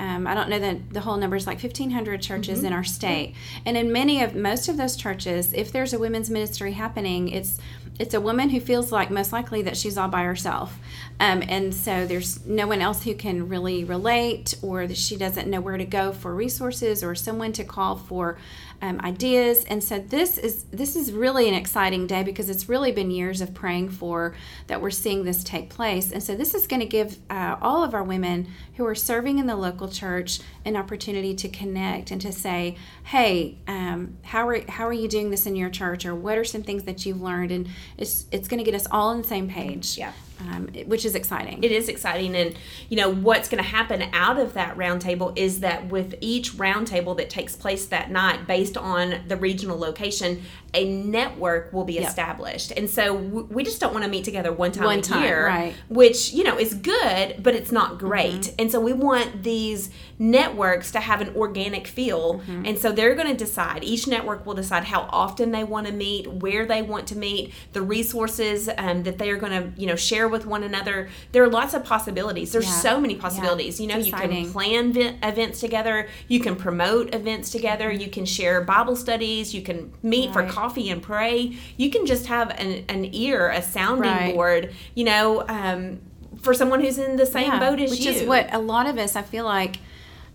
Um, 0.00 0.26
I 0.26 0.34
don't 0.34 0.48
know 0.48 0.58
that 0.58 0.94
the 0.94 1.00
whole 1.00 1.18
number 1.18 1.36
is 1.36 1.46
like 1.46 1.62
1,500 1.62 2.22
churches 2.22 2.64
in 2.64 2.72
our 2.72 2.82
state, 2.84 3.34
and 3.66 3.76
in 3.76 3.92
many 3.92 4.22
of 4.22 4.34
most 4.34 4.68
of 4.70 4.78
those 4.78 4.96
churches, 4.96 5.52
if 5.52 5.72
there's 5.72 5.92
a 5.92 5.98
women's 5.98 6.30
ministry 6.30 6.72
happening, 6.72 7.28
it's 7.28 7.58
it's 7.98 8.14
a 8.14 8.20
woman 8.20 8.48
who 8.48 8.60
feels 8.60 8.90
like 8.90 9.10
most 9.10 9.30
likely 9.30 9.60
that 9.60 9.76
she's 9.76 9.98
all 9.98 10.08
by 10.08 10.22
herself, 10.22 10.78
um, 11.20 11.42
and 11.46 11.74
so 11.74 12.06
there's 12.06 12.46
no 12.46 12.66
one 12.66 12.80
else 12.80 13.02
who 13.04 13.14
can 13.14 13.50
really 13.50 13.84
relate, 13.84 14.54
or 14.62 14.86
that 14.86 14.96
she 14.96 15.18
doesn't 15.18 15.48
know 15.48 15.60
where 15.60 15.76
to 15.76 15.84
go 15.84 16.12
for 16.12 16.34
resources 16.34 17.04
or 17.04 17.14
someone 17.14 17.52
to 17.52 17.64
call 17.64 17.96
for 17.96 18.38
um, 18.82 19.00
ideas. 19.02 19.64
And 19.64 19.82
so 19.82 19.98
this 19.98 20.38
is 20.38 20.64
this 20.64 20.96
is 20.96 21.12
really 21.12 21.48
an 21.48 21.54
exciting 21.54 22.06
day 22.06 22.22
because 22.22 22.48
it's 22.48 22.68
really 22.68 22.92
been 22.92 23.10
years 23.10 23.40
of 23.40 23.52
praying 23.54 23.90
for 23.90 24.34
that 24.66 24.80
we're 24.80 24.90
seeing 24.90 25.24
this 25.24 25.44
take 25.44 25.70
place. 25.70 26.12
And 26.12 26.22
so 26.22 26.34
this 26.34 26.54
is 26.54 26.66
going 26.66 26.80
to 26.80 26.86
give 26.86 27.18
uh, 27.28 27.56
all 27.60 27.84
of 27.84 27.94
our 27.94 28.02
women 28.02 28.48
who 28.76 28.86
are 28.86 28.94
serving 28.94 29.38
in 29.38 29.46
the 29.46 29.56
local 29.56 29.88
church 29.88 30.40
an 30.64 30.76
opportunity 30.76 31.34
to 31.34 31.48
connect 31.48 32.10
and 32.10 32.20
to 32.20 32.32
say, 32.32 32.76
"Hey, 33.04 33.58
um, 33.66 34.16
how 34.22 34.48
are 34.48 34.60
how 34.70 34.86
are 34.86 34.92
you 34.92 35.08
doing 35.08 35.30
this 35.30 35.46
in 35.46 35.56
your 35.56 35.70
church? 35.70 36.06
Or 36.06 36.14
what 36.14 36.38
are 36.38 36.44
some 36.44 36.62
things 36.62 36.84
that 36.84 37.04
you've 37.04 37.20
learned?" 37.20 37.50
And 37.50 37.68
it's 37.98 38.26
it's 38.32 38.48
going 38.48 38.58
to 38.58 38.64
get 38.64 38.74
us 38.74 38.86
all 38.90 39.08
on 39.08 39.22
the 39.22 39.28
same 39.28 39.48
page. 39.48 39.98
Yeah. 39.98 40.12
Um, 40.40 40.68
which 40.86 41.04
is 41.04 41.14
exciting. 41.14 41.62
it 41.62 41.70
is 41.72 41.88
exciting 41.88 42.34
and 42.34 42.54
you 42.88 42.96
know 42.96 43.10
what's 43.12 43.48
going 43.48 43.62
to 43.62 43.68
happen 43.68 44.02
out 44.12 44.38
of 44.38 44.54
that 44.54 44.76
roundtable 44.76 45.36
is 45.36 45.60
that 45.60 45.88
with 45.88 46.14
each 46.20 46.52
roundtable 46.54 47.16
that 47.16 47.28
takes 47.30 47.56
place 47.56 47.86
that 47.86 48.10
night 48.10 48.46
based 48.46 48.76
on 48.76 49.14
the 49.28 49.36
regional 49.36 49.78
location 49.78 50.42
a 50.72 50.84
network 50.84 51.72
will 51.72 51.84
be 51.84 51.98
established 51.98 52.70
and 52.76 52.88
so 52.88 53.16
w- 53.16 53.46
we 53.50 53.64
just 53.64 53.80
don't 53.80 53.92
want 53.92 54.04
to 54.04 54.10
meet 54.10 54.24
together 54.24 54.52
one 54.52 54.70
time 54.72 54.84
One 54.84 54.98
a 55.00 55.02
time, 55.02 55.22
year 55.22 55.46
right. 55.46 55.74
which 55.88 56.32
you 56.32 56.44
know 56.44 56.56
is 56.58 56.74
good 56.74 57.42
but 57.42 57.54
it's 57.54 57.72
not 57.72 57.98
great 57.98 58.20
Mm-hmm. 58.30 58.54
and 58.60 58.70
so 58.72 58.78
we 58.80 58.92
want 58.92 59.42
these 59.42 59.90
networks 60.18 60.90
to 60.92 61.00
have 61.00 61.20
an 61.20 61.34
organic 61.36 61.86
feel 61.86 62.20
Mm-hmm. 62.40 62.66
and 62.66 62.78
so 62.78 62.92
they're 62.92 63.14
going 63.14 63.28
to 63.28 63.36
decide 63.36 63.82
each 63.82 64.06
network 64.06 64.44
will 64.46 64.54
decide 64.54 64.84
how 64.84 65.08
often 65.10 65.50
they 65.52 65.64
want 65.64 65.86
to 65.86 65.92
meet 65.92 66.26
where 66.30 66.66
they 66.66 66.82
want 66.82 67.06
to 67.08 67.16
meet 67.16 67.52
the 67.72 67.82
resources 67.82 68.68
um, 68.78 69.02
that 69.04 69.18
they 69.18 69.30
are 69.30 69.36
going 69.36 69.52
to 69.52 69.80
you 69.80 69.86
know 69.86 69.96
share 69.96 70.28
with 70.30 70.46
one 70.46 70.62
another 70.62 71.08
there 71.32 71.42
are 71.44 71.48
lots 71.48 71.74
of 71.74 71.84
possibilities. 71.84 72.52
There's 72.52 72.66
Yeah. 72.66 72.72
so 72.88 73.00
many 73.00 73.14
possibilities. 73.16 73.80
You 73.80 73.86
know 73.88 73.98
It's 73.98 74.06
you 74.06 74.12
can 74.12 74.50
plan 74.52 74.92
vi- 74.92 75.16
events 75.22 75.60
together. 75.60 76.08
You 76.28 76.40
can 76.40 76.56
promote 76.56 77.14
events 77.14 77.50
together. 77.50 77.90
You 77.92 78.08
can 78.08 78.24
share 78.24 78.60
bible 78.62 78.96
studies. 78.96 79.54
You 79.54 79.62
can 79.62 79.92
meet 80.02 80.32
for 80.32 80.42
coffee 80.46 80.88
and 80.90 81.02
pray. 81.02 81.56
You 81.76 81.90
can 81.90 82.06
just 82.06 82.26
have 82.26 82.50
an, 82.50 82.84
an 82.88 83.14
ear 83.14 83.48
a 83.50 83.62
sounding 83.62 84.10
Right. 84.10 84.34
board 84.34 84.72
you 84.94 85.04
know 85.04 85.44
um, 85.48 86.00
for 86.42 86.54
someone 86.54 86.80
who's 86.80 86.98
in 86.98 87.16
the 87.16 87.26
same 87.26 87.48
Yeah, 87.48 87.58
boat 87.60 87.80
as 87.80 87.90
which 87.90 88.00
you. 88.00 88.12
Which 88.12 88.22
is 88.22 88.28
what 88.28 88.52
a 88.54 88.58
lot 88.58 88.86
of 88.88 88.96
us 88.98 89.16
I 89.16 89.22
feel 89.22 89.44
like 89.44 89.76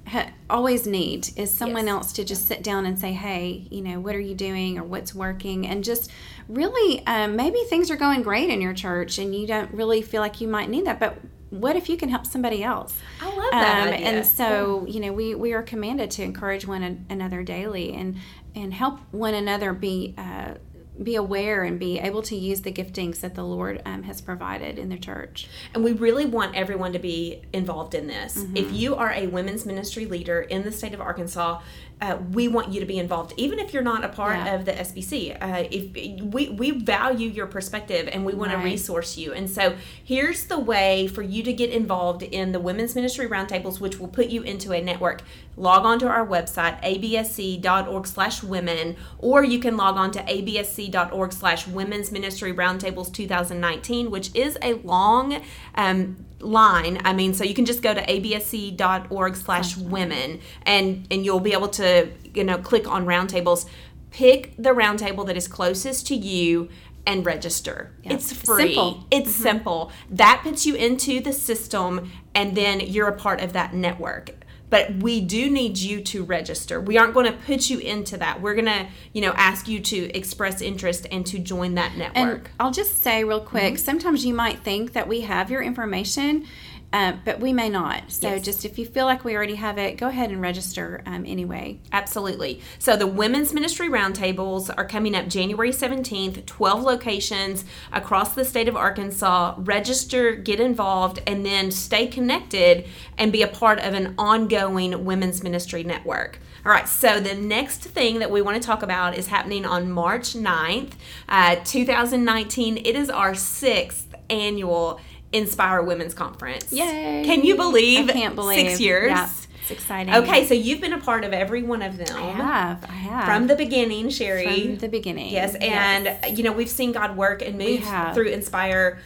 ha- 0.08 0.30
always 0.50 0.86
need 0.88 1.30
is 1.38 1.52
someone 1.52 1.86
Yes. 1.88 1.94
else 1.94 2.13
to 2.13 2.24
just 2.24 2.48
sit 2.48 2.63
down 2.63 2.86
and 2.86 2.98
say, 3.00 3.12
hey, 3.13 3.68
you 3.72 3.82
know, 3.82 4.00
what 4.00 4.15
are 4.15 4.20
you 4.20 4.36
doing 4.36 4.78
or 4.78 4.84
what's 4.84 5.13
working, 5.15 5.65
and 5.68 5.84
just 5.84 6.10
really 6.48 7.06
um, 7.08 7.36
maybe 7.36 7.60
things 7.70 7.89
are 7.89 7.96
going 7.96 8.22
great 8.22 8.50
in 8.50 8.62
your 8.62 8.74
church 8.74 9.18
and 9.18 9.34
you 9.36 9.48
don't 9.48 9.72
really 9.74 10.02
feel 10.02 10.22
like 10.22 10.39
you 10.41 10.48
might 10.48 10.70
need 10.70 10.86
that, 10.86 11.00
but 11.00 11.18
what 11.50 11.76
if 11.76 11.89
you 11.89 11.96
can 11.98 12.10
help 12.10 12.26
somebody 12.26 12.63
else? 12.63 12.98
I 13.22 13.26
love 13.28 13.52
that 13.52 13.88
idea. 13.94 14.08
Um, 14.10 14.15
And 14.15 14.26
so, 14.26 14.86
you 14.88 15.00
know, 15.00 15.13
we, 15.13 15.36
we 15.36 15.54
are 15.54 15.63
commanded 15.63 16.12
to 16.12 16.24
encourage 16.24 16.68
one 16.68 17.06
another 17.10 17.44
daily 17.44 17.94
and 17.94 18.18
and 18.56 18.74
help 18.74 19.00
one 19.12 19.34
another 19.34 19.74
be 19.74 20.13
uh, 20.18 20.54
be 21.01 21.15
aware 21.15 21.63
and 21.63 21.79
be 21.79 21.99
able 21.99 22.21
to 22.23 22.36
use 22.36 22.62
the 22.62 22.71
giftings 22.71 23.19
that 23.19 23.36
the 23.36 23.43
Lord 23.43 23.81
um, 23.86 24.03
has 24.03 24.21
provided 24.21 24.79
in 24.79 24.89
the 24.89 24.97
church. 24.97 25.47
And 25.73 25.84
we 25.84 25.91
really 25.91 26.25
want 26.25 26.55
everyone 26.55 26.93
to 26.93 26.99
be 26.99 27.41
involved 27.51 27.93
in 27.93 28.08
this. 28.08 28.38
Mm-hmm. 28.38 28.58
If 28.58 28.71
you 28.71 28.95
are 28.95 29.12
a 29.12 29.27
women's 29.27 29.65
ministry 29.65 30.05
leader 30.05 30.41
in 30.41 30.63
the 30.63 30.71
state 30.71 30.93
of 30.93 31.01
Arkansas, 31.01 31.62
uh, 32.01 32.17
we 32.31 32.47
want 32.49 32.71
you 32.73 32.79
to 32.81 32.86
be 32.86 32.99
involved, 32.99 33.34
even 33.38 33.58
if 33.58 33.73
you're 33.73 33.81
not 33.84 34.03
a 34.03 34.10
part 34.10 34.36
Yeah. 34.38 34.55
of 34.55 34.65
the 34.65 34.77
SBC. 34.77 35.31
Uh, 35.41 35.63
if 35.71 35.93
we 36.34 36.49
we 36.49 36.71
value 36.71 37.29
your 37.29 37.47
perspective 37.47 38.10
and 38.12 38.25
we 38.25 38.34
want 38.34 38.51
to 38.51 38.58
resource 38.58 39.17
you, 39.17 39.31
and 39.34 39.49
so 39.49 39.75
here's 40.03 40.45
the 40.45 40.60
way 40.60 41.08
for 41.08 41.21
you 41.21 41.41
to 41.43 41.53
get 41.53 41.69
involved 41.69 42.21
in 42.21 42.51
the 42.51 42.60
women's 42.60 42.95
ministry 42.95 43.27
roundtables, 43.27 43.79
which 43.79 43.97
will 43.99 44.08
put 44.10 44.27
you 44.27 44.41
into 44.41 44.73
a 44.73 44.81
network. 44.81 45.21
Log 45.58 45.86
on 45.86 45.99
to 45.99 46.08
our 46.08 46.27
website 46.27 46.81
absc.org/women, 46.84 48.95
or 49.19 49.43
you 49.43 49.60
can 49.60 49.77
log 49.77 49.97
on 49.97 50.12
to 50.12 50.19
absc.org/slash 50.19 51.67
women's 51.67 52.12
ministry 52.12 52.53
roundtables 52.53 53.12
2019, 53.13 54.12
which 54.12 54.34
is 54.36 54.58
a 54.62 54.73
long 54.75 55.41
um, 55.75 56.17
line. 56.41 56.99
I 57.05 57.13
mean, 57.13 57.34
so 57.34 57.43
you 57.43 57.53
can 57.53 57.65
just 57.65 57.81
go 57.81 57.93
to 57.93 58.01
absc.org 58.05 59.36
slash 59.36 59.77
women 59.77 60.39
and 60.65 61.08
and 61.10 61.25
you'll 61.25 61.39
be 61.39 61.53
able 61.53 61.69
to, 61.69 61.85
you 62.34 62.43
know, 62.43 62.58
click 62.58 62.88
on 62.88 63.06
roundtables. 63.06 63.67
Pick 64.12 64.56
the 64.58 64.69
roundtable 64.69 65.26
that 65.28 65.36
is 65.36 65.48
closest 65.48 66.08
to 66.08 66.15
you 66.15 66.69
and 67.06 67.26
register. 67.26 67.93
It's 68.04 68.32
free. 68.32 68.74
Simple. 68.74 69.06
It's 69.12 69.32
simple. 69.32 69.91
That 70.10 70.41
puts 70.43 70.65
you 70.65 70.76
into 70.76 71.19
the 71.19 71.34
system 71.34 72.12
and 72.34 72.56
then 72.56 72.80
you're 72.80 73.08
a 73.08 73.15
part 73.15 73.41
of 73.41 73.54
that 73.54 73.74
network. 73.74 74.32
But 74.69 74.95
we 74.95 75.21
do 75.21 75.50
need 75.50 75.78
you 75.78 76.02
to 76.02 76.24
register. 76.24 76.82
We 76.82 76.98
aren't 76.98 77.13
going 77.13 77.28
to 77.28 77.38
put 77.38 77.69
you 77.69 77.78
into 77.80 78.17
that. 78.17 78.41
We're 78.41 78.56
going 78.56 78.65
to, 78.65 78.88
you 79.13 79.21
know, 79.21 79.32
ask 79.34 79.67
you 79.67 79.80
to 79.80 80.17
express 80.17 80.60
interest 80.60 81.06
and 81.12 81.24
to 81.28 81.38
join 81.38 81.76
that 81.76 81.95
network. 81.95 82.15
And 82.45 82.50
I'll 82.60 82.71
just 82.71 83.04
say 83.04 83.24
real 83.24 83.41
quick 83.41 83.76
Mm-hmm. 83.76 83.86
sometimes 83.86 84.26
you 84.26 84.34
might 84.34 84.60
think 84.60 84.93
that 84.93 85.08
we 85.08 85.21
have 85.21 85.52
your 85.52 85.62
information, 85.62 86.48
uh, 86.95 87.12
but 87.25 87.41
we 87.41 87.51
may 87.51 87.67
not. 87.67 88.10
So 88.10 88.29
Yes. 88.29 88.45
just 88.45 88.63
if 88.63 88.79
you 88.79 88.86
feel 88.86 89.05
like 89.05 89.25
we 89.25 89.36
already 89.36 89.55
have 89.55 89.77
it, 89.77 89.97
go 89.97 90.08
ahead 90.08 90.29
and 90.31 90.39
register 90.41 91.01
um, 91.05 91.25
anyway. 91.27 91.77
Absolutely. 91.91 92.62
So 92.79 92.95
the 92.95 93.05
Women's 93.05 93.53
Ministry 93.53 93.89
Roundtables 93.89 94.73
are 94.77 94.86
coming 94.88 95.13
up 95.13 95.27
January 95.27 95.71
17th, 95.71 96.45
12 96.45 96.84
locations 96.84 97.65
across 97.91 98.34
the 98.34 98.45
state 98.45 98.69
of 98.69 98.77
Arkansas. 98.77 99.55
Register, 99.58 100.36
get 100.36 100.62
involved, 100.62 101.21
and 101.27 101.45
then 101.45 101.69
stay 101.69 102.08
connected 102.08 102.86
and 103.17 103.29
be 103.29 103.41
a 103.41 103.47
part 103.47 103.79
of 103.79 103.93
an 103.93 104.15
ongoing 104.17 105.03
women's 105.03 105.43
ministry 105.43 105.84
network. 105.84 106.39
All 106.65 106.71
right, 106.71 106.88
so 106.88 107.19
the 107.19 107.36
next 107.36 107.81
thing 107.81 108.19
that 108.19 108.31
we 108.31 108.41
want 108.41 108.60
to 108.62 108.65
talk 108.65 108.84
about 108.84 109.17
is 109.17 109.27
happening 109.27 109.65
on 109.65 109.91
March 109.91 110.34
9th, 110.34 110.93
uh, 111.27 111.58
2019. 111.65 112.77
It 112.77 112.95
is 112.95 113.10
our 113.10 113.36
sixth 113.36 114.15
annual 114.29 114.99
Inspire 115.36 115.82
Women's 115.82 116.13
Conference. 116.13 116.71
Yay! 116.71 117.24
Can 117.26 117.43
you 117.43 117.56
believe 117.56 118.10
I 118.10 118.13
can't 118.13 118.36
believe 118.36 118.60
six 118.67 118.80
years? 118.80 119.10
Yeah, 119.10 119.30
it's 119.62 119.71
exciting. 119.71 120.13
Okay, 120.13 120.45
so 120.45 120.54
you've 120.54 120.82
been 120.82 120.93
a 120.93 121.00
part 121.02 121.24
of 121.24 121.34
every 121.34 121.63
one 121.63 121.82
of 121.82 121.98
them 121.98 122.15
I 122.15 122.21
have. 122.32 122.84
I 122.86 122.93
have. 122.93 123.26
from 123.26 123.48
the 123.48 123.56
beginning, 123.56 124.10
Sherry. 124.10 124.45
From 124.67 124.78
the 124.78 124.89
beginning. 124.89 125.32
yes, 125.32 125.56
and 125.56 126.38
you 126.38 126.43
know 126.43 126.52
we've 126.52 126.69
seen 126.69 126.91
God 126.91 127.17
work 127.17 127.41
and 127.41 127.58
move 127.58 127.84
through 128.13 128.28
Inspire. 128.30 129.00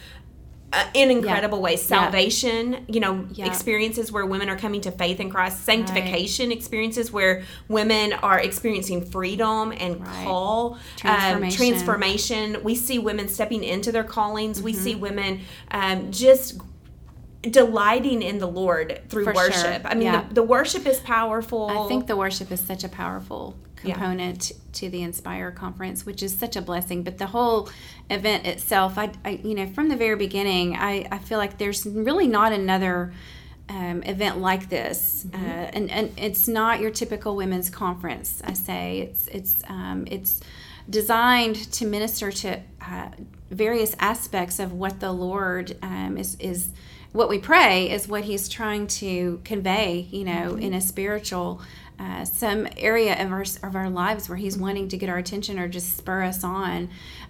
Uh, 0.72 0.86
in 0.94 1.10
incredible 1.10 1.62
ways, 1.62 1.80
Yeah. 1.90 2.02
salvation, 2.04 2.86
you 2.88 3.00
know, 3.00 3.26
Yeah. 3.34 3.48
experiences 3.48 4.12
where 4.12 4.24
women 4.24 4.50
are 4.50 4.56
coming 4.56 4.82
to 4.82 4.92
faith 4.92 5.20
in 5.20 5.32
Christ, 5.32 5.64
sanctification 5.66 6.52
experiences 6.52 7.12
where 7.12 7.42
women 7.68 8.14
are 8.14 8.38
experiencing 8.40 9.04
freedom 9.04 9.74
and 9.76 10.00
Right. 10.00 10.26
call, 10.28 10.78
Transformation. 10.96 11.40
Um, 11.52 11.52
transformation. 11.72 12.58
We 12.64 12.76
see 12.76 13.00
women 13.00 13.28
stepping 13.30 13.64
into 13.64 13.92
their 13.92 14.04
callings. 14.04 14.62
We 14.62 14.74
Mm-hmm. 14.74 14.84
see 14.84 14.96
women 14.96 15.40
um, 15.72 16.12
just 16.12 16.60
delighting 17.42 18.22
in 18.22 18.38
the 18.38 18.48
Lord 18.48 19.00
through 19.10 19.24
For 19.24 19.34
sure. 19.34 19.44
worship. 19.50 19.82
I 19.86 19.94
mean, 19.96 20.04
Yeah. 20.04 20.26
the, 20.28 20.36
the 20.36 20.44
worship 20.44 20.86
is 20.86 21.00
powerful. 21.00 21.70
I 21.86 21.88
think 21.88 22.08
the 22.08 22.18
worship 22.18 22.52
is 22.52 22.60
such 22.60 22.84
a 22.84 22.90
powerful 22.90 23.56
Yeah. 23.84 23.94
component 23.94 24.52
to 24.74 24.90
the 24.90 25.02
Inspire 25.02 25.52
conference, 25.52 26.06
which 26.06 26.22
is 26.22 26.38
such 26.38 26.56
a 26.56 26.62
blessing. 26.62 27.04
But 27.04 27.18
the 27.18 27.28
whole 27.28 27.70
event 28.10 28.46
itself, 28.46 28.98
I, 28.98 29.12
I 29.24 29.40
you 29.44 29.56
know, 29.56 29.68
from 29.68 29.90
the 29.90 29.96
very 29.96 30.16
beginning, 30.16 30.76
I, 30.76 31.08
I 31.12 31.18
feel 31.20 31.38
like 31.38 31.58
there's 31.58 31.86
really 31.86 32.28
not 32.28 32.52
another 32.52 33.14
um, 33.70 34.02
event 34.04 34.40
like 34.40 34.70
this, 34.70 35.28
uh, 35.34 35.38
and 35.38 35.92
and 35.92 36.12
it's 36.18 36.48
not 36.48 36.80
your 36.80 36.90
typical 36.90 37.36
women's 37.36 37.70
conference. 37.70 38.42
I 38.44 38.54
say 38.54 39.00
it's 39.02 39.28
it's 39.28 39.64
um, 39.68 40.08
it's 40.10 40.42
designed 40.90 41.72
to 41.74 41.86
minister 41.86 42.32
to 42.32 42.60
uh, 42.82 43.10
various 43.52 43.96
aspects 44.00 44.58
of 44.60 44.74
what 44.74 45.00
the 45.00 45.12
Lord 45.12 45.78
um, 45.84 46.18
is 46.18 46.36
is 46.40 46.70
what 47.12 47.30
we 47.30 47.38
pray 47.38 47.92
is 47.92 48.08
what 48.08 48.24
He's 48.24 48.50
trying 48.50 48.88
to 48.88 49.40
convey. 49.44 50.08
You 50.10 50.26
know, 50.26 50.56
in 50.56 50.74
a 50.74 50.82
spiritual. 50.82 51.62
Uh, 52.00 52.24
some 52.24 52.66
area 52.78 53.22
of 53.22 53.32
our, 53.32 53.44
of 53.64 53.76
our 53.76 53.90
lives 53.90 54.30
where 54.30 54.38
he's 54.38 54.58
wanting 54.58 54.88
to 54.88 54.98
get 54.98 55.10
our 55.10 55.18
attention 55.18 55.60
or 55.60 55.68
just 55.68 55.98
spur 55.98 56.24
us 56.24 56.46
on 56.46 56.90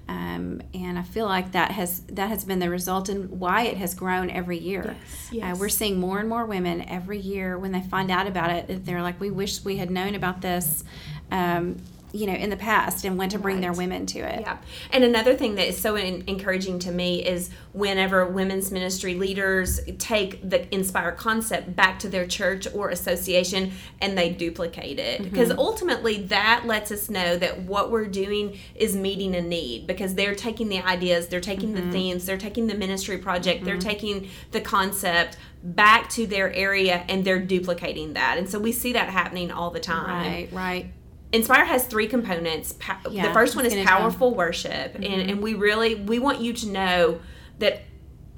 um, 0.10 0.64
and 0.74 0.98
I 0.98 1.04
feel 1.04 1.28
like 1.28 1.52
that 1.52 1.70
has 1.70 2.00
that 2.14 2.30
has 2.30 2.44
been 2.44 2.58
the 2.58 2.70
result 2.72 3.10
and 3.10 3.30
why 3.40 3.68
it 3.68 3.78
has 3.78 3.94
grown 3.94 4.32
every 4.32 4.58
year. 4.58 4.96
yes. 5.32 5.54
Uh, 5.54 5.60
we're 5.60 5.70
seeing 5.70 6.00
more 6.00 6.18
and 6.18 6.28
more 6.28 6.48
women 6.48 6.82
every 6.90 7.20
year 7.20 7.60
when 7.60 7.72
they 7.72 7.82
find 7.82 8.10
out 8.10 8.26
about 8.26 8.50
it. 8.50 8.86
They're 8.86 9.04
like, 9.04 9.20
we 9.20 9.30
wish 9.30 9.64
we 9.64 9.78
had 9.78 9.92
known 9.92 10.16
about 10.16 10.42
this, 10.42 10.84
um, 11.30 11.78
you 12.12 12.28
know, 12.28 12.34
in 12.34 12.50
the 12.50 12.58
past, 12.58 13.06
and 13.06 13.18
when 13.18 13.30
to 13.30 13.40
bring 13.40 13.62
their 13.62 13.74
women 13.74 14.06
to 14.08 14.20
it. 14.20 14.42
Yeah. 14.42 14.58
And 14.92 15.04
another 15.04 15.36
thing 15.36 15.56
that 15.56 15.68
is 15.68 15.78
so 15.78 15.96
en- 15.96 16.24
encouraging 16.28 16.80
to 16.80 16.92
me 16.92 17.26
is 17.26 17.50
whenever 17.74 18.26
women's 18.26 18.72
ministry 18.72 19.16
leaders 19.16 19.80
take 19.98 20.48
the 20.48 20.74
Inspire 20.74 21.12
concept 21.12 21.76
back 21.76 22.00
to 22.00 22.10
their 22.10 22.26
church 22.26 22.68
or 22.74 22.90
association 22.90 23.72
and 24.02 24.18
they 24.18 24.30
duplicate 24.30 25.00
it. 25.00 25.22
Mm-hmm. 25.22 25.30
Because 25.30 25.52
ultimately, 25.52 26.24
that 26.24 26.64
lets 26.66 26.92
us 26.92 27.10
know 27.10 27.38
that 27.38 27.62
what 27.64 27.92
we're 27.92 28.08
doing 28.08 28.58
is 28.76 28.96
meeting 28.96 29.36
a 29.36 29.42
need 29.42 29.88
because 29.88 30.16
they're 30.16 30.36
taking 30.36 30.70
the 30.70 30.80
ideas, 30.82 31.28
they're 31.28 31.40
taking 31.40 31.74
the 31.74 31.82
mm-hmm. 31.82 31.92
themes, 31.92 32.26
they're 32.26 32.38
taking 32.38 32.68
the 32.68 32.76
ministry 32.76 33.18
project, 33.18 33.64
they're 33.64 33.78
mm-hmm. 33.78 33.90
taking 33.90 34.30
the 34.52 34.62
concept 34.62 35.38
back 35.62 36.10
to 36.10 36.26
their 36.26 36.54
area 36.54 37.04
and 37.10 37.26
they're 37.26 37.40
duplicating 37.40 38.14
that. 38.14 38.38
And 38.38 38.50
so 38.50 38.60
we 38.60 38.72
see 38.72 38.94
that 38.94 39.10
happening 39.10 39.52
all 39.52 39.72
the 39.72 39.80
time. 39.80 40.26
Right, 40.32 40.50
right. 40.52 40.94
Inspire 41.32 41.66
has 41.66 41.86
three 41.86 42.08
components. 42.08 42.74
Pa- 42.80 43.00
Yeah, 43.10 43.28
the 43.28 43.34
first 43.34 43.56
one 43.56 43.66
is 43.66 43.74
Mm-hmm. 43.74 43.86
powerful 43.88 44.34
worship, 44.34 44.96
and, 44.96 45.06
and 45.06 45.42
we 45.42 45.54
really 45.54 45.96
we 45.96 46.18
want 46.20 46.42
you 46.42 46.54
to 46.54 46.68
know 46.68 47.20
that 47.60 47.82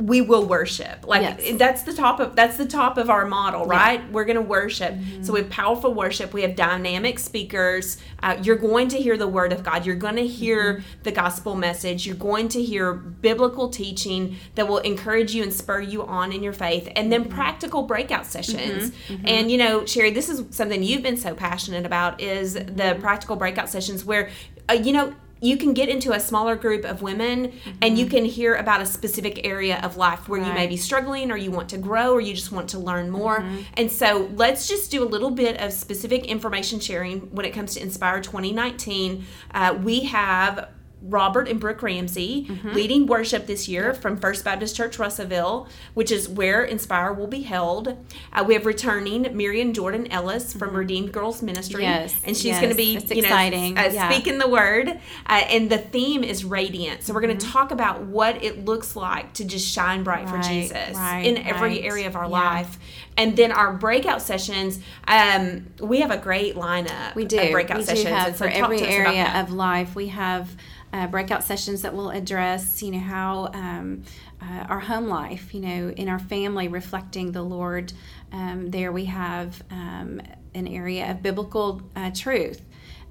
we 0.01 0.19
will 0.21 0.45
worship 0.45 1.05
like 1.07 1.21
Yes. 1.21 1.57
that's 1.59 1.83
the 1.83 1.93
top 1.93 2.19
of 2.19 2.35
that's 2.35 2.57
the 2.57 2.65
top 2.65 2.97
of 2.97 3.09
our 3.09 3.25
model 3.25 3.65
right 3.65 4.01
we're 4.11 4.25
going 4.25 4.35
to 4.35 4.41
worship 4.41 4.93
Mm-hmm. 4.93 5.23
so 5.23 5.33
we 5.33 5.41
have 5.41 5.49
powerful 5.49 5.93
worship 5.93 6.33
we 6.33 6.41
have 6.41 6.55
dynamic 6.55 7.19
speakers 7.19 7.97
uh, 8.23 8.37
you're 8.41 8.55
going 8.55 8.87
to 8.89 8.97
hear 8.97 9.15
the 9.17 9.27
word 9.27 9.53
of 9.53 9.63
god 9.63 9.85
you're 9.85 9.95
going 9.95 10.15
to 10.15 10.27
hear 10.27 10.73
Mm-hmm. 10.75 11.03
the 11.03 11.11
gospel 11.11 11.55
message 11.55 12.05
you're 12.07 12.15
going 12.15 12.47
to 12.49 12.61
hear 12.61 12.93
biblical 12.93 13.69
teaching 13.69 14.37
that 14.55 14.67
will 14.67 14.79
encourage 14.79 15.33
you 15.35 15.43
and 15.43 15.53
spur 15.53 15.81
you 15.81 16.03
on 16.05 16.31
in 16.31 16.41
your 16.41 16.53
faith 16.53 16.89
and 16.95 17.11
then 17.11 17.21
Mm-hmm. 17.25 17.33
practical 17.35 17.83
breakout 17.83 18.25
sessions 18.25 18.91
and 19.25 19.51
you 19.51 19.57
know 19.57 19.85
sherry 19.85 20.09
this 20.11 20.29
is 20.29 20.43
something 20.55 20.81
you've 20.83 21.03
been 21.03 21.17
so 21.17 21.35
passionate 21.35 21.85
about 21.85 22.19
is 22.19 22.55
Mm-hmm. 22.55 22.75
the 22.75 22.97
practical 22.99 23.35
breakout 23.35 23.69
sessions 23.69 24.03
where 24.03 24.29
uh, 24.69 24.73
you 24.73 24.93
know 24.93 25.13
you 25.41 25.57
can 25.57 25.73
get 25.73 25.89
into 25.89 26.13
a 26.13 26.19
smaller 26.19 26.55
group 26.55 26.85
of 26.85 27.01
women 27.01 27.51
and 27.81 27.97
you 27.97 28.05
can 28.05 28.23
hear 28.23 28.55
about 28.55 28.79
a 28.79 28.85
specific 28.85 29.45
area 29.45 29.79
of 29.81 29.97
life 29.97 30.29
where 30.29 30.39
you 30.39 30.53
may 30.53 30.61
Mm-hmm. 30.61 30.69
Be 30.71 30.77
struggling 30.77 31.31
or 31.31 31.37
you 31.37 31.49
want 31.49 31.69
to 31.69 31.77
grow 31.77 32.13
or 32.13 32.21
you 32.21 32.35
just 32.35 32.51
want 32.51 32.69
to 32.69 32.79
learn 32.79 33.09
more. 33.09 33.39
Mm-hmm. 33.39 33.61
And 33.73 33.91
so 33.91 34.29
let's 34.35 34.67
just 34.67 34.91
do 34.91 35.03
a 35.03 35.09
little 35.09 35.31
bit 35.31 35.59
of 35.59 35.73
specific 35.73 36.25
information 36.25 36.79
sharing 36.79 37.21
when 37.31 37.45
it 37.45 37.51
comes 37.51 37.73
to 37.73 37.81
Inspire 37.81 38.21
2019. 38.21 39.25
Uh, 39.53 39.77
we 39.81 40.01
have 40.01 40.69
Robert 41.01 41.47
and 41.47 41.59
Brooke 41.59 41.81
Ramsey 41.81 42.45
Mm-hmm. 42.49 42.73
leading 42.73 43.05
worship 43.07 43.47
this 43.47 43.67
year 43.67 43.93
from 43.93 44.17
First 44.17 44.43
Baptist 44.45 44.75
Church 44.75 44.99
Russellville, 44.99 45.67
which 45.93 46.11
is 46.11 46.27
where 46.29 46.63
Inspire 46.63 47.11
will 47.13 47.27
be 47.27 47.41
held. 47.41 47.97
Uh, 48.33 48.43
we 48.47 48.53
have 48.53 48.65
returning 48.65 49.35
Miriam 49.35 49.73
Jordan 49.73 50.11
Ellis 50.11 50.53
from 50.53 50.75
Redeemed 50.75 51.11
Girls 51.11 51.41
Ministry, 51.41 51.83
Mm-hmm. 51.83 52.01
Yes, 52.01 52.21
and 52.23 52.35
she's 52.37 52.45
yes, 52.45 52.59
going 52.61 52.69
to 52.71 52.75
be 52.77 52.97
that's 52.97 53.09
you 53.11 53.21
know, 53.21 53.27
exciting, 53.27 53.77
uh, 53.77 53.89
yeah. 53.91 54.09
speaking 54.11 54.37
the 54.37 54.47
word, 54.47 54.87
uh, 54.89 54.97
and 55.49 55.69
the 55.69 55.77
theme 55.77 56.23
is 56.23 56.43
radiant. 56.45 57.03
So 57.03 57.13
we're 57.13 57.21
going 57.21 57.37
to 57.37 57.47
talk 57.47 57.71
about 57.71 58.03
what 58.03 58.43
it 58.43 58.65
looks 58.65 58.95
like 58.95 59.33
to 59.33 59.45
just 59.45 59.67
shine 59.67 60.03
bright 60.03 60.27
for 60.29 60.35
Mm-hmm. 60.37 60.51
Jesus 60.51 60.95
right, 60.97 61.25
in 61.25 61.37
every 61.37 61.69
right. 61.75 61.83
area 61.83 62.07
of 62.07 62.15
our 62.15 62.23
Yeah. 62.23 62.27
life. 62.29 62.79
And 63.17 63.35
then 63.35 63.51
our 63.51 63.73
breakout 63.73 64.21
sessions, 64.21 64.79
um, 65.07 65.67
we 65.79 65.99
have 65.99 66.11
a 66.11 66.17
great 66.17 66.55
lineup. 66.55 67.13
We 67.15 67.25
do. 67.25 67.39
Of 67.39 67.51
breakout 67.51 67.77
we 67.77 67.83
sessions. 67.83 68.05
do 68.05 68.13
have 68.13 68.27
And 68.29 68.35
so 68.35 68.45
for 68.45 68.51
every 68.51 68.77
to 68.77 68.83
us 68.85 68.89
about 68.89 69.07
area 69.07 69.41
of 69.41 69.51
life. 69.51 69.95
We 69.95 70.07
have 70.07 70.55
uh, 70.93 71.07
breakout 71.07 71.43
sessions 71.43 71.81
that 71.81 71.93
will 71.93 72.09
address, 72.09 72.81
you 72.81 72.91
know, 72.91 72.99
how 72.99 73.49
um, 73.53 74.03
uh, 74.41 74.65
our 74.69 74.79
home 74.79 75.07
life, 75.07 75.53
you 75.53 75.61
know, 75.61 75.89
in 75.89 76.09
our 76.09 76.19
family, 76.19 76.67
reflecting 76.67 77.31
the 77.31 77.43
Lord. 77.43 77.93
Um, 78.31 78.69
there 78.69 78.91
we 78.91 79.05
have 79.05 79.61
um, 79.71 80.21
an 80.53 80.67
area 80.67 81.11
of 81.11 81.21
biblical 81.21 81.81
uh, 81.95 82.11
truth. 82.13 82.61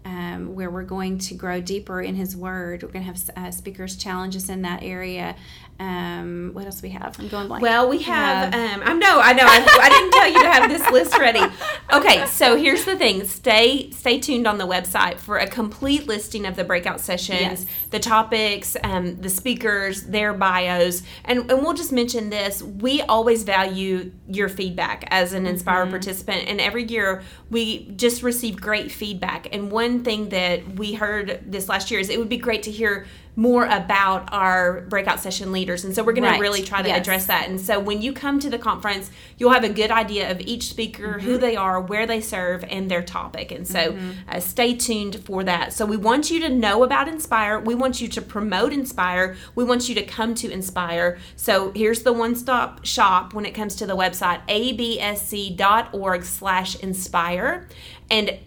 Um, 0.02 0.54
where 0.54 0.70
we're 0.70 0.82
going 0.84 1.18
to 1.18 1.34
grow 1.34 1.60
deeper 1.60 2.00
in 2.00 2.14
His 2.14 2.34
Word. 2.34 2.82
We're 2.82 2.88
going 2.88 3.04
to 3.04 3.12
have 3.12 3.30
uh, 3.36 3.50
speakers 3.50 3.96
challenge 3.96 4.34
us 4.34 4.48
in 4.48 4.62
that 4.62 4.82
area. 4.82 5.36
Um, 5.80 6.50
what 6.52 6.66
else 6.66 6.82
we 6.82 6.90
have? 6.90 7.18
I'm 7.18 7.28
going 7.28 7.48
blank. 7.48 7.62
Well, 7.62 7.88
we 7.88 8.00
have. 8.02 8.52
Um, 8.54 8.82
I 8.84 8.92
know. 8.92 9.18
I 9.18 9.32
know. 9.32 9.44
I, 9.46 9.66
I 9.80 9.88
didn't 9.88 10.12
tell 10.12 10.28
you 10.28 10.42
to 10.42 10.50
have 10.50 10.70
this 10.70 10.90
list 10.90 11.18
ready. 11.18 11.40
Okay, 11.92 12.24
so 12.26 12.54
here's 12.56 12.84
the 12.84 12.94
thing. 12.96 13.24
Stay 13.26 13.90
stay 13.90 14.20
tuned 14.20 14.46
on 14.46 14.58
the 14.58 14.66
website 14.66 15.16
for 15.18 15.38
a 15.38 15.46
complete 15.48 16.06
listing 16.06 16.46
of 16.46 16.54
the 16.54 16.62
breakout 16.62 17.00
sessions, 17.00 17.40
Yes. 17.40 17.66
the 17.90 17.98
topics, 17.98 18.76
um, 18.84 19.16
the 19.20 19.28
speakers, 19.28 20.04
their 20.04 20.32
bios, 20.32 21.02
and 21.24 21.50
and 21.50 21.62
we'll 21.62 21.74
just 21.74 21.90
mention 21.90 22.30
this. 22.30 22.62
We 22.62 23.02
always 23.02 23.42
value 23.42 24.12
your 24.28 24.48
feedback 24.48 25.04
as 25.10 25.32
an 25.32 25.46
Inspire 25.46 25.82
Mm-hmm. 25.82 25.90
participant, 25.90 26.44
and 26.46 26.60
every 26.60 26.84
year 26.84 27.24
we 27.50 27.90
just 27.96 28.22
receive 28.22 28.60
great 28.60 28.92
feedback. 28.92 29.48
And 29.52 29.72
one 29.72 30.04
thing 30.04 30.28
that 30.28 30.76
we 30.76 30.92
heard 30.94 31.40
this 31.44 31.68
last 31.68 31.90
year 31.90 31.98
is 31.98 32.08
it 32.08 32.20
would 32.20 32.28
be 32.28 32.36
great 32.36 32.62
to 32.64 32.70
hear 32.70 33.06
more 33.40 33.64
about 33.64 34.28
our 34.32 34.82
breakout 34.82 35.18
session 35.18 35.50
leaders. 35.50 35.82
And 35.82 35.94
so 35.94 36.04
we're 36.04 36.12
going 36.12 36.24
Right. 36.24 36.36
to 36.36 36.42
really 36.42 36.62
try 36.62 36.82
to 36.82 36.88
Yes. 36.88 36.98
address 37.00 37.24
that. 37.26 37.48
And 37.48 37.58
so 37.58 37.80
when 37.80 38.02
you 38.02 38.12
come 38.12 38.38
to 38.38 38.50
the 38.50 38.58
conference 38.58 39.10
you'll 39.38 39.52
have 39.52 39.64
a 39.64 39.70
good 39.70 39.90
idea 39.90 40.30
of 40.30 40.38
each 40.42 40.64
speaker 40.68 41.20
who 41.20 41.38
they 41.38 41.56
are 41.56 41.80
where 41.80 42.06
they 42.06 42.20
serve 42.20 42.62
and 42.68 42.90
their 42.90 43.00
topic. 43.00 43.50
And 43.50 43.66
so 43.66 43.96
uh, 44.30 44.38
stay 44.40 44.74
tuned 44.74 45.16
for 45.24 45.42
that. 45.44 45.72
So 45.72 45.86
we 45.86 45.96
want 45.96 46.30
you 46.30 46.38
to 46.40 46.50
know 46.50 46.84
about 46.84 47.08
inspire. 47.08 47.58
We 47.58 47.74
want 47.74 48.02
you 48.02 48.08
to 48.08 48.20
promote 48.20 48.74
inspire. 48.74 49.36
We 49.54 49.64
want 49.64 49.88
you 49.88 49.94
to 49.94 50.02
come 50.02 50.34
to 50.34 50.50
inspire. 50.50 51.16
So 51.36 51.72
here's 51.74 52.02
the 52.02 52.12
one-stop 52.12 52.84
shop 52.84 53.32
when 53.32 53.46
it 53.46 53.52
comes 53.52 53.74
to 53.76 53.86
the 53.86 53.96
website 53.96 54.40
absc.org 54.48 56.24
slash 56.24 56.76
inspire. 56.76 57.66
And 58.10 58.38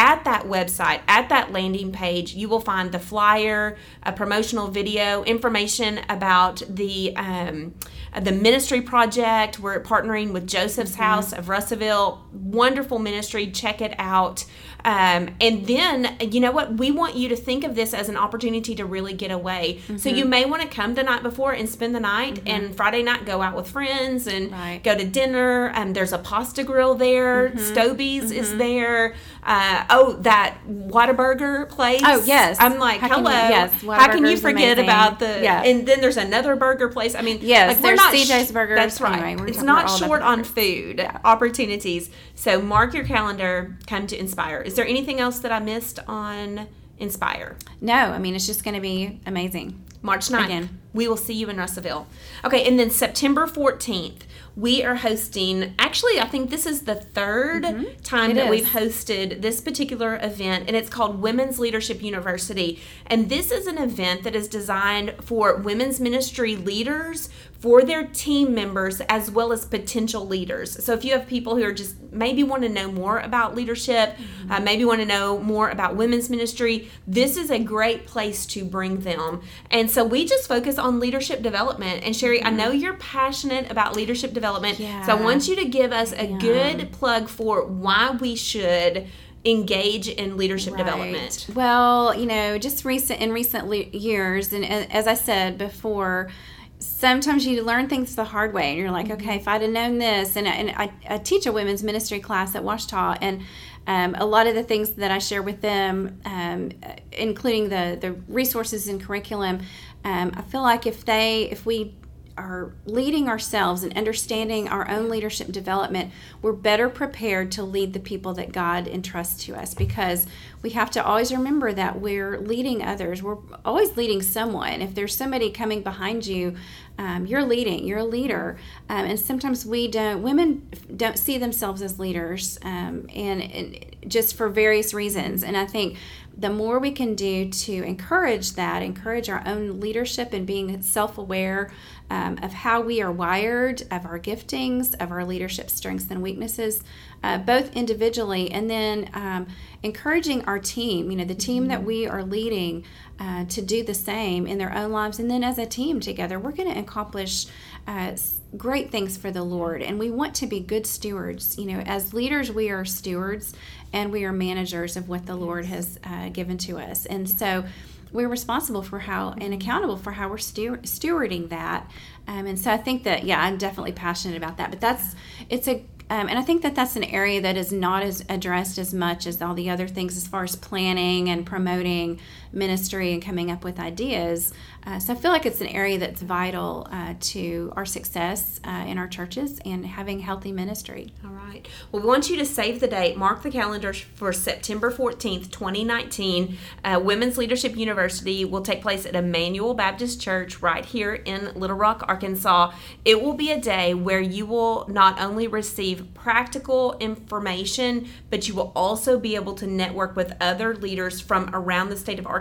at 0.00 0.24
that 0.24 0.44
website, 0.44 1.02
at 1.08 1.28
that 1.28 1.52
landing 1.52 1.92
page, 1.92 2.32
you 2.32 2.48
will 2.48 2.60
find 2.60 2.90
the 2.90 2.98
flyer, 2.98 3.76
a 4.02 4.10
promotional 4.10 4.68
video, 4.68 5.22
information 5.24 6.00
about 6.08 6.62
the 6.70 7.14
um, 7.16 7.74
the 8.18 8.32
ministry 8.32 8.80
project. 8.80 9.60
We're 9.60 9.82
partnering 9.82 10.32
with 10.32 10.46
Joseph's 10.46 10.94
House 10.94 11.34
of 11.34 11.50
Russellville. 11.50 12.24
Wonderful 12.32 12.98
ministry. 12.98 13.50
Check 13.50 13.82
it 13.82 13.94
out. 13.98 14.46
Um, 14.84 15.30
and 15.40 15.66
then, 15.66 16.16
you 16.20 16.40
know 16.40 16.50
what? 16.52 16.74
We 16.78 16.90
want 16.90 17.14
you 17.16 17.28
to 17.28 17.36
think 17.36 17.64
of 17.64 17.74
this 17.74 17.92
as 17.94 18.08
an 18.08 18.16
opportunity 18.16 18.74
to 18.76 18.84
really 18.84 19.12
get 19.12 19.30
away. 19.30 19.80
So 19.96 20.08
you 20.08 20.24
may 20.24 20.44
want 20.44 20.62
to 20.62 20.68
come 20.68 20.94
the 20.94 21.02
night 21.02 21.22
before 21.22 21.52
and 21.52 21.68
spend 21.68 21.94
the 21.94 22.00
night, 22.00 22.40
and 22.46 22.74
Friday 22.74 23.02
night 23.02 23.24
go 23.26 23.42
out 23.42 23.54
with 23.56 23.68
friends 23.70 24.26
and 24.26 24.50
Right. 24.52 24.80
go 24.82 24.96
to 24.96 25.04
dinner. 25.04 25.72
Um, 25.74 25.92
there's 25.92 26.12
a 26.12 26.18
pasta 26.18 26.64
grill 26.64 26.94
there. 26.94 27.50
Stoby's 27.50 28.30
is 28.30 28.56
there. 28.56 29.14
Uh, 29.42 29.84
oh, 29.90 30.12
that 30.20 30.58
Whataburger 30.68 31.68
place. 31.68 32.02
Oh, 32.04 32.22
yes. 32.26 32.56
I'm 32.60 32.78
like, 32.78 33.00
How 33.00 33.08
can 33.08 33.18
hello. 33.24 33.30
you- 33.30 33.48
yes, 33.48 33.72
How 33.82 34.08
can 34.08 34.26
you 34.26 34.36
forget 34.36 34.78
amazing. 34.78 34.84
about 34.84 35.18
the? 35.18 35.40
Yeah. 35.42 35.62
And 35.62 35.86
then 35.86 36.00
there's 36.00 36.16
another 36.18 36.56
burger 36.56 36.88
place. 36.88 37.14
I 37.14 37.22
mean, 37.22 37.38
Yes, 37.42 37.68
like, 37.68 37.82
there's 37.82 37.96
not 37.98 38.12
CJ's 38.14 38.52
Burgers. 38.52 38.76
That's 38.76 39.00
right. 39.00 39.22
Anyway, 39.22 39.48
it's 39.50 39.62
not 39.62 39.88
short 39.90 40.22
on 40.22 40.44
food 40.44 41.06
opportunities. 41.24 42.10
So 42.34 42.60
mark 42.60 42.94
your 42.94 43.04
calendar. 43.04 43.76
Come 43.86 44.06
to 44.08 44.18
Inspire. 44.18 44.62
Is 44.70 44.76
there 44.76 44.86
anything 44.86 45.18
else 45.18 45.40
that 45.40 45.50
I 45.50 45.58
missed 45.58 45.98
on 46.06 46.68
Inspire? 47.00 47.56
no, 47.80 47.92
I 47.92 48.18
mean 48.18 48.36
it's 48.36 48.46
just 48.46 48.62
going 48.62 48.76
to 48.76 48.80
be 48.80 49.18
amazing. 49.26 49.84
March 50.00 50.28
9th. 50.28 50.44
Again. 50.44 50.80
We 50.92 51.06
will 51.06 51.16
see 51.16 51.34
you 51.34 51.48
in 51.48 51.56
Russellville. 51.56 52.06
Okay, 52.44 52.66
and 52.66 52.78
then 52.78 52.90
September 52.90 53.46
14th, 53.46 54.22
we 54.56 54.82
are 54.82 54.96
hosting, 54.96 55.74
actually, 55.78 56.18
I 56.20 56.26
think 56.26 56.50
this 56.50 56.66
is 56.66 56.82
the 56.82 56.96
3rd 56.96 58.02
time 58.02 58.30
Mm-hmm. 58.30 58.30
It 58.30 58.34
that 58.34 58.44
is. 58.46 58.50
we've 58.50 58.70
hosted 58.70 59.40
this 59.42 59.60
particular 59.60 60.18
event, 60.20 60.64
and 60.66 60.76
it's 60.76 60.90
called 60.90 61.20
Women's 61.22 61.58
Leadership 61.58 62.02
University. 62.02 62.80
And 63.06 63.28
this 63.28 63.50
is 63.52 63.66
an 63.68 63.78
event 63.78 64.24
that 64.24 64.34
is 64.34 64.48
designed 64.48 65.14
for 65.22 65.56
women's 65.56 66.00
ministry 66.00 66.56
leaders, 66.56 67.30
for 67.60 67.82
their 67.82 68.04
team 68.06 68.54
members, 68.54 69.00
as 69.02 69.30
well 69.30 69.52
as 69.52 69.66
potential 69.66 70.26
leaders. 70.26 70.82
So 70.82 70.94
if 70.94 71.04
you 71.04 71.12
have 71.12 71.26
people 71.26 71.56
who 71.56 71.64
are 71.64 71.72
just 71.72 72.00
maybe 72.10 72.42
want 72.42 72.62
to 72.62 72.68
know 72.68 72.90
more 72.90 73.18
about 73.20 73.54
leadership, 73.54 74.16
Mm-hmm. 74.16 74.52
uh, 74.52 74.60
maybe 74.60 74.84
want 74.84 75.00
to 75.00 75.06
know 75.06 75.38
more 75.38 75.68
about 75.70 75.94
women's 75.94 76.28
ministry, 76.30 76.88
this 77.06 77.36
is 77.36 77.50
a 77.50 77.58
great 77.58 78.06
place 78.06 78.44
to 78.46 78.64
bring 78.64 79.00
them. 79.00 79.42
And 79.70 79.90
so 79.90 80.04
we 80.04 80.24
just 80.26 80.48
focus 80.48 80.78
on 80.80 80.98
leadership 81.00 81.42
development. 81.42 82.02
And 82.04 82.14
Sherry, 82.16 82.42
I 82.42 82.50
know 82.50 82.70
you're 82.72 82.94
passionate 82.94 83.70
about 83.70 83.94
leadership 83.94 84.32
development. 84.32 84.78
So 84.78 84.84
I 84.84 84.88
Mm-hmm. 84.88 85.24
Want 85.24 85.48
you 85.48 85.56
to 85.56 85.64
give 85.66 85.92
us 85.92 86.12
a 86.12 86.26
good 86.38 86.90
plug 86.92 87.28
for 87.28 87.64
why 87.66 88.10
we 88.20 88.34
should 88.36 89.06
engage 89.44 90.08
in 90.08 90.36
leadership 90.36 90.76
development. 90.76 91.46
Well, 91.54 92.14
you 92.14 92.26
know, 92.26 92.58
just 92.58 92.84
recent 92.84 93.20
in 93.20 93.32
recent 93.32 93.68
le- 93.68 93.84
years, 93.84 94.52
and 94.52 94.64
as 94.64 95.06
I 95.06 95.14
said 95.14 95.56
before, 95.56 96.30
sometimes 96.78 97.46
you 97.46 97.62
learn 97.62 97.88
things 97.88 98.16
the 98.16 98.24
hard 98.24 98.52
way, 98.52 98.70
and 98.70 98.78
you're 98.78 98.90
like, 98.90 99.06
Mm-hmm. 99.06 99.22
okay, 99.28 99.36
if 99.36 99.48
I'd 99.48 99.62
have 99.62 99.70
known 99.70 99.98
this, 99.98 100.36
and, 100.36 100.46
I- 100.46 100.52
and 100.52 100.70
I, 100.70 100.92
I 101.08 101.18
teach 101.18 101.46
a 101.46 101.52
women's 101.52 101.82
ministry 101.82 102.20
class 102.20 102.54
at 102.54 102.62
Ouachita, 102.62 103.18
and 103.22 103.42
um, 103.86 104.14
a 104.18 104.26
lot 104.26 104.46
of 104.46 104.54
the 104.54 104.62
things 104.62 104.90
that 104.92 105.10
I 105.10 105.18
share 105.18 105.42
with 105.42 105.62
them, 105.62 106.20
um, 106.26 106.70
including 107.12 107.70
the 107.70 107.98
the 108.00 108.12
resources 108.28 108.86
and 108.88 109.02
curriculum, 109.02 109.60
um, 110.04 110.32
I 110.34 110.42
feel 110.42 110.62
like 110.62 110.86
if 110.86 111.04
they 111.04 111.44
if 111.50 111.66
we 111.66 111.94
are 112.40 112.72
leading 112.86 113.28
ourselves 113.28 113.82
and 113.82 113.96
understanding 113.96 114.66
our 114.66 114.88
own 114.88 115.10
leadership 115.10 115.52
development, 115.52 116.10
we're 116.40 116.52
better 116.52 116.88
prepared 116.88 117.52
to 117.52 117.62
lead 117.62 117.92
the 117.92 118.00
people 118.00 118.32
that 118.32 118.50
God 118.50 118.88
entrusts 118.88 119.44
to 119.44 119.54
us 119.54 119.74
because 119.74 120.26
we 120.62 120.70
have 120.70 120.90
to 120.92 121.04
always 121.04 121.32
remember 121.32 121.72
that 121.72 122.00
we're 122.00 122.38
leading 122.38 122.82
others. 122.82 123.22
We're 123.22 123.38
always 123.64 123.96
leading 123.96 124.22
someone. 124.22 124.80
If 124.80 124.94
there's 124.94 125.14
somebody 125.14 125.50
coming 125.50 125.82
behind 125.82 126.26
you, 126.26 126.56
um, 126.98 127.26
you're 127.26 127.44
leading, 127.44 127.86
you're 127.86 127.98
a 127.98 128.04
leader. 128.04 128.58
Um, 128.88 129.04
and 129.04 129.20
sometimes 129.20 129.66
we 129.66 129.88
don't, 129.88 130.22
women 130.22 130.68
don't 130.96 131.18
see 131.18 131.36
themselves 131.36 131.82
as 131.82 131.98
leaders. 131.98 132.58
Um, 132.62 133.06
and, 133.14 133.42
and 133.42 133.96
just 134.08 134.34
for 134.34 134.48
various 134.48 134.94
reasons. 134.94 135.42
And 135.42 135.56
I 135.56 135.66
think 135.66 135.98
the 136.36 136.50
more 136.50 136.78
we 136.78 136.90
can 136.90 137.14
do 137.14 137.50
to 137.50 137.72
encourage 137.82 138.52
that, 138.52 138.82
encourage 138.82 139.28
our 139.28 139.42
own 139.46 139.80
leadership 139.80 140.32
and 140.32 140.46
being 140.46 140.80
self 140.80 141.18
aware 141.18 141.70
um, 142.08 142.38
of 142.42 142.52
how 142.52 142.80
we 142.80 143.02
are 143.02 143.12
wired, 143.12 143.82
of 143.90 144.04
our 144.04 144.18
giftings, 144.18 144.94
of 145.00 145.10
our 145.10 145.24
leadership 145.24 145.70
strengths 145.70 146.10
and 146.10 146.22
weaknesses, 146.22 146.82
uh, 147.22 147.38
both 147.38 147.74
individually, 147.76 148.50
and 148.50 148.70
then 148.70 149.10
um, 149.12 149.46
encouraging 149.82 150.44
our 150.46 150.58
team, 150.58 151.10
you 151.10 151.16
know, 151.16 151.24
the 151.24 151.34
team 151.34 151.68
that 151.68 151.84
we 151.84 152.06
are 152.06 152.22
leading 152.22 152.84
uh, 153.18 153.44
to 153.44 153.60
do 153.60 153.82
the 153.82 153.94
same 153.94 154.46
in 154.46 154.58
their 154.58 154.74
own 154.74 154.90
lives. 154.90 155.18
And 155.18 155.30
then 155.30 155.44
as 155.44 155.58
a 155.58 155.66
team 155.66 156.00
together, 156.00 156.38
we're 156.38 156.52
going 156.52 156.72
to 156.72 156.80
accomplish. 156.80 157.46
Uh, 157.86 158.16
great 158.56 158.90
things 158.90 159.16
for 159.16 159.30
the 159.30 159.42
Lord, 159.42 159.82
and 159.82 159.98
we 159.98 160.10
want 160.10 160.34
to 160.36 160.46
be 160.46 160.60
good 160.60 160.86
stewards. 160.86 161.58
You 161.58 161.66
know, 161.66 161.80
as 161.80 162.12
leaders, 162.12 162.50
we 162.50 162.70
are 162.70 162.84
stewards 162.84 163.54
and 163.92 164.12
we 164.12 164.24
are 164.24 164.32
managers 164.32 164.96
of 164.96 165.08
what 165.08 165.26
the 165.26 165.36
Lord 165.36 165.64
has 165.66 165.98
uh, 166.04 166.28
given 166.28 166.58
to 166.58 166.78
us. 166.78 167.06
And 167.06 167.28
so 167.28 167.64
we're 168.12 168.28
responsible 168.28 168.82
for 168.82 168.98
how 168.98 169.34
and 169.38 169.54
accountable 169.54 169.96
for 169.96 170.12
how 170.12 170.28
we're 170.28 170.36
stewarding 170.36 171.48
that. 171.50 171.90
Um, 172.26 172.46
and 172.46 172.58
so 172.58 172.72
I 172.72 172.76
think 172.76 173.04
that, 173.04 173.24
yeah, 173.24 173.40
I'm 173.40 173.56
definitely 173.56 173.92
passionate 173.92 174.36
about 174.36 174.56
that. 174.56 174.70
But 174.70 174.80
that's, 174.80 175.14
it's 175.48 175.68
a, 175.68 175.84
um, 176.10 176.28
and 176.28 176.38
I 176.38 176.42
think 176.42 176.62
that 176.62 176.74
that's 176.74 176.96
an 176.96 177.04
area 177.04 177.40
that 177.40 177.56
is 177.56 177.72
not 177.72 178.02
as 178.02 178.24
addressed 178.28 178.78
as 178.78 178.92
much 178.92 179.28
as 179.28 179.40
all 179.40 179.54
the 179.54 179.70
other 179.70 179.86
things 179.86 180.16
as 180.16 180.26
far 180.26 180.42
as 180.42 180.56
planning 180.56 181.28
and 181.28 181.46
promoting 181.46 182.18
ministry 182.52 183.12
and 183.12 183.22
coming 183.22 183.50
up 183.50 183.64
with 183.64 183.78
ideas. 183.78 184.52
Uh, 184.86 184.98
so 184.98 185.12
I 185.12 185.16
feel 185.16 185.30
like 185.30 185.46
it's 185.46 185.60
an 185.60 185.68
area 185.68 185.98
that's 185.98 186.22
vital 186.22 186.88
uh, 186.90 187.14
to 187.20 187.72
our 187.76 187.84
success 187.84 188.60
uh, 188.64 188.84
in 188.86 188.98
our 188.98 189.08
churches 189.08 189.60
and 189.64 189.84
having 189.84 190.20
healthy 190.20 190.52
ministry. 190.52 191.12
All 191.24 191.30
right. 191.30 191.66
Well, 191.92 192.02
we 192.02 192.08
want 192.08 192.30
you 192.30 192.36
to 192.38 192.46
save 192.46 192.80
the 192.80 192.88
date, 192.88 193.16
mark 193.16 193.42
the 193.42 193.50
calendar 193.50 193.92
for 193.92 194.32
September 194.32 194.90
14th, 194.90 195.50
2019. 195.50 196.56
Uh, 196.84 197.00
Women's 197.02 197.36
Leadership 197.36 197.76
University 197.76 198.44
will 198.44 198.62
take 198.62 198.80
place 198.82 199.04
at 199.04 199.14
Emmanuel 199.14 199.74
Baptist 199.74 200.20
Church 200.20 200.62
right 200.62 200.84
here 200.84 201.14
in 201.14 201.52
Little 201.54 201.76
Rock, 201.76 202.04
Arkansas. 202.08 202.72
It 203.04 203.22
will 203.22 203.34
be 203.34 203.50
a 203.50 203.60
day 203.60 203.94
where 203.94 204.20
you 204.20 204.46
will 204.46 204.86
not 204.88 205.20
only 205.20 205.46
receive 205.46 206.14
practical 206.14 206.96
information, 207.00 208.08
but 208.30 208.48
you 208.48 208.54
will 208.54 208.72
also 208.74 209.18
be 209.18 209.34
able 209.34 209.54
to 209.54 209.66
network 209.66 210.16
with 210.16 210.34
other 210.40 210.74
leaders 210.74 211.20
from 211.20 211.50
around 211.52 211.90
the 211.90 211.96
state 211.96 212.18
of 212.18 212.26
Arkansas 212.26 212.39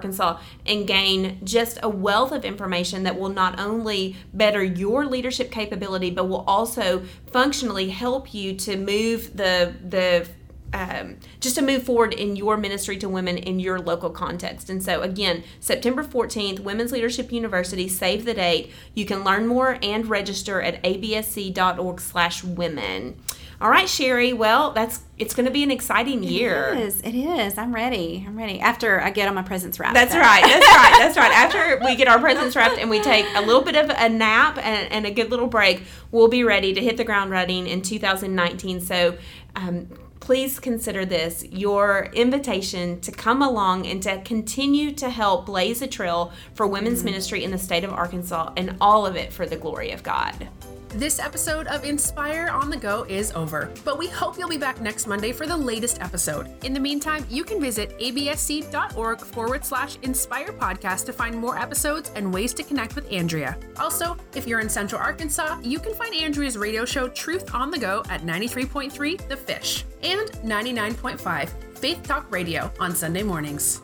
and 0.66 0.88
gain 0.88 1.40
just 1.44 1.80
a 1.84 1.90
wealth 1.90 2.32
of 2.32 2.46
information 2.46 3.04
that 3.04 3.20
will 3.20 3.30
not 3.30 3.60
only 3.60 4.16
better 4.34 4.64
your 4.64 5.06
leadership 5.06 5.52
capability, 5.52 6.10
but 6.10 6.28
will 6.30 6.44
also 6.48 7.04
functionally 7.28 7.90
help 7.90 8.34
you 8.34 8.54
to 8.56 8.78
move 8.78 9.36
the 9.36 9.74
the 9.88 10.28
um, 10.74 11.18
just 11.40 11.56
to 11.56 11.62
move 11.62 11.84
forward 11.84 12.14
in 12.14 12.36
your 12.36 12.58
ministry 12.58 12.98
to 12.98 13.10
women 13.10 13.38
in 13.38 13.60
your 13.60 13.80
local 13.80 14.10
context. 14.10 14.70
And 14.70 14.84
so, 14.84 15.02
again, 15.02 15.44
September 15.60 16.04
14th, 16.04 16.60
Women's 16.60 16.92
Leadership 16.92 17.32
University, 17.32 17.88
save 17.88 18.26
the 18.26 18.34
date. 18.34 18.72
You 18.94 19.06
can 19.06 19.24
learn 19.24 19.48
more 19.48 19.80
and 19.82 20.08
register 20.08 20.62
at 20.62 20.82
absc.org 20.84 22.00
slash 22.00 22.44
women. 22.44 23.20
All 23.62 23.70
right, 23.70 23.90
Sherry. 23.90 24.32
Well, 24.32 24.72
that's 24.72 25.02
it's 25.18 25.34
going 25.34 25.46
to 25.46 25.52
be 25.52 25.64
an 25.64 25.72
exciting 25.72 26.24
year. 26.24 26.74
It 26.74 26.80
is. 26.80 27.02
It 27.02 27.14
is. 27.14 27.58
I'm 27.58 27.76
ready. 27.76 28.24
I'm 28.26 28.38
ready. 28.38 28.62
After 28.62 29.02
I 29.02 29.10
get 29.10 29.28
all 29.28 29.34
my 29.34 29.42
presents 29.42 29.80
wrapped. 29.80 29.96
That's 29.96 30.16
right. 30.16 30.44
That's 30.44 30.66
right. 30.66 30.96
That's 30.98 31.18
right. 31.18 31.32
After 31.34 31.84
we 31.84 31.98
get 31.98 32.08
our 32.08 32.20
presents 32.20 32.56
wrapped 32.56 32.78
and 32.78 32.90
we 32.90 33.02
take 33.02 33.26
a 33.36 33.42
little 33.42 33.62
bit 33.62 33.76
of 33.76 33.90
a 33.90 34.08
nap 34.08 34.58
and, 34.58 34.90
and 34.92 35.06
a 35.06 35.12
good 35.12 35.30
little 35.30 35.48
break, 35.48 35.84
we'll 36.12 36.30
be 36.30 36.46
ready 36.46 36.74
to 36.74 36.82
hit 36.82 36.96
the 36.96 37.04
ground 37.04 37.32
running 37.32 37.68
in 37.68 37.82
2019. 37.82 38.82
So. 38.82 39.18
Um, 39.56 39.90
please 40.20 40.60
consider 40.60 41.06
this 41.06 41.44
your 41.46 42.10
invitation 42.14 43.00
to 43.02 43.12
come 43.12 43.42
along 43.42 43.88
and 43.88 44.04
to 44.04 44.22
continue 44.22 44.92
to 44.92 45.10
help 45.10 45.48
blaze 45.48 45.82
a 45.82 45.88
trail 45.88 46.32
for 46.54 46.68
women's 46.68 47.00
mm-hmm. 47.00 47.06
ministry 47.06 47.44
in 47.44 47.50
the 47.50 47.58
state 47.58 47.84
of 47.84 47.92
Arkansas 47.92 48.52
and 48.56 48.76
all 48.80 49.08
of 49.08 49.16
it 49.16 49.34
for 49.34 49.48
the 49.48 49.56
glory 49.56 49.90
of 49.90 50.04
God. 50.04 50.48
This 50.96 51.20
episode 51.20 51.68
of 51.68 51.86
Inspire 51.86 52.50
on 52.50 52.72
the 52.72 52.76
Go 52.76 53.06
is 53.08 53.32
over, 53.34 53.72
but 53.86 54.00
we 54.00 54.08
hope 54.08 54.40
you'll 54.40 54.50
be 54.50 54.58
back 54.58 54.82
next 54.82 55.06
Monday 55.06 55.32
for 55.32 55.46
the 55.46 55.56
latest 55.56 56.02
episode. 56.02 56.50
In 56.66 56.74
the 56.74 56.80
meantime, 56.80 57.28
you 57.30 57.44
can 57.44 57.62
visit 57.62 57.98
absc.org 58.00 59.20
forward 59.22 59.64
slash 59.64 59.98
inspire 60.02 60.52
podcast 60.52 61.06
to 61.06 61.14
find 61.14 61.36
more 61.36 61.60
episodes 61.60 62.12
and 62.16 62.34
ways 62.34 62.56
to 62.56 62.64
connect 62.64 62.96
with 62.96 63.10
Andrea. 63.12 63.56
Also, 63.78 64.18
if 64.36 64.48
you're 64.48 64.62
in 64.62 64.70
Central 64.70 65.00
Arkansas, 65.00 65.60
you 65.62 65.80
can 65.80 65.94
find 65.94 66.16
Andrea's 66.16 66.58
radio 66.58 66.86
show 66.86 67.08
Truth 67.08 67.54
on 67.54 67.70
the 67.70 67.78
Go 67.78 68.04
at 68.10 68.22
93.3 68.22 69.28
The 69.28 69.38
Fish 69.38 69.86
and 70.02 70.32
99.5 70.44 71.50
Faith 71.78 72.02
Talk 72.02 72.30
Radio 72.32 72.72
on 72.80 72.96
Sunday 72.96 73.22
mornings. 73.22 73.84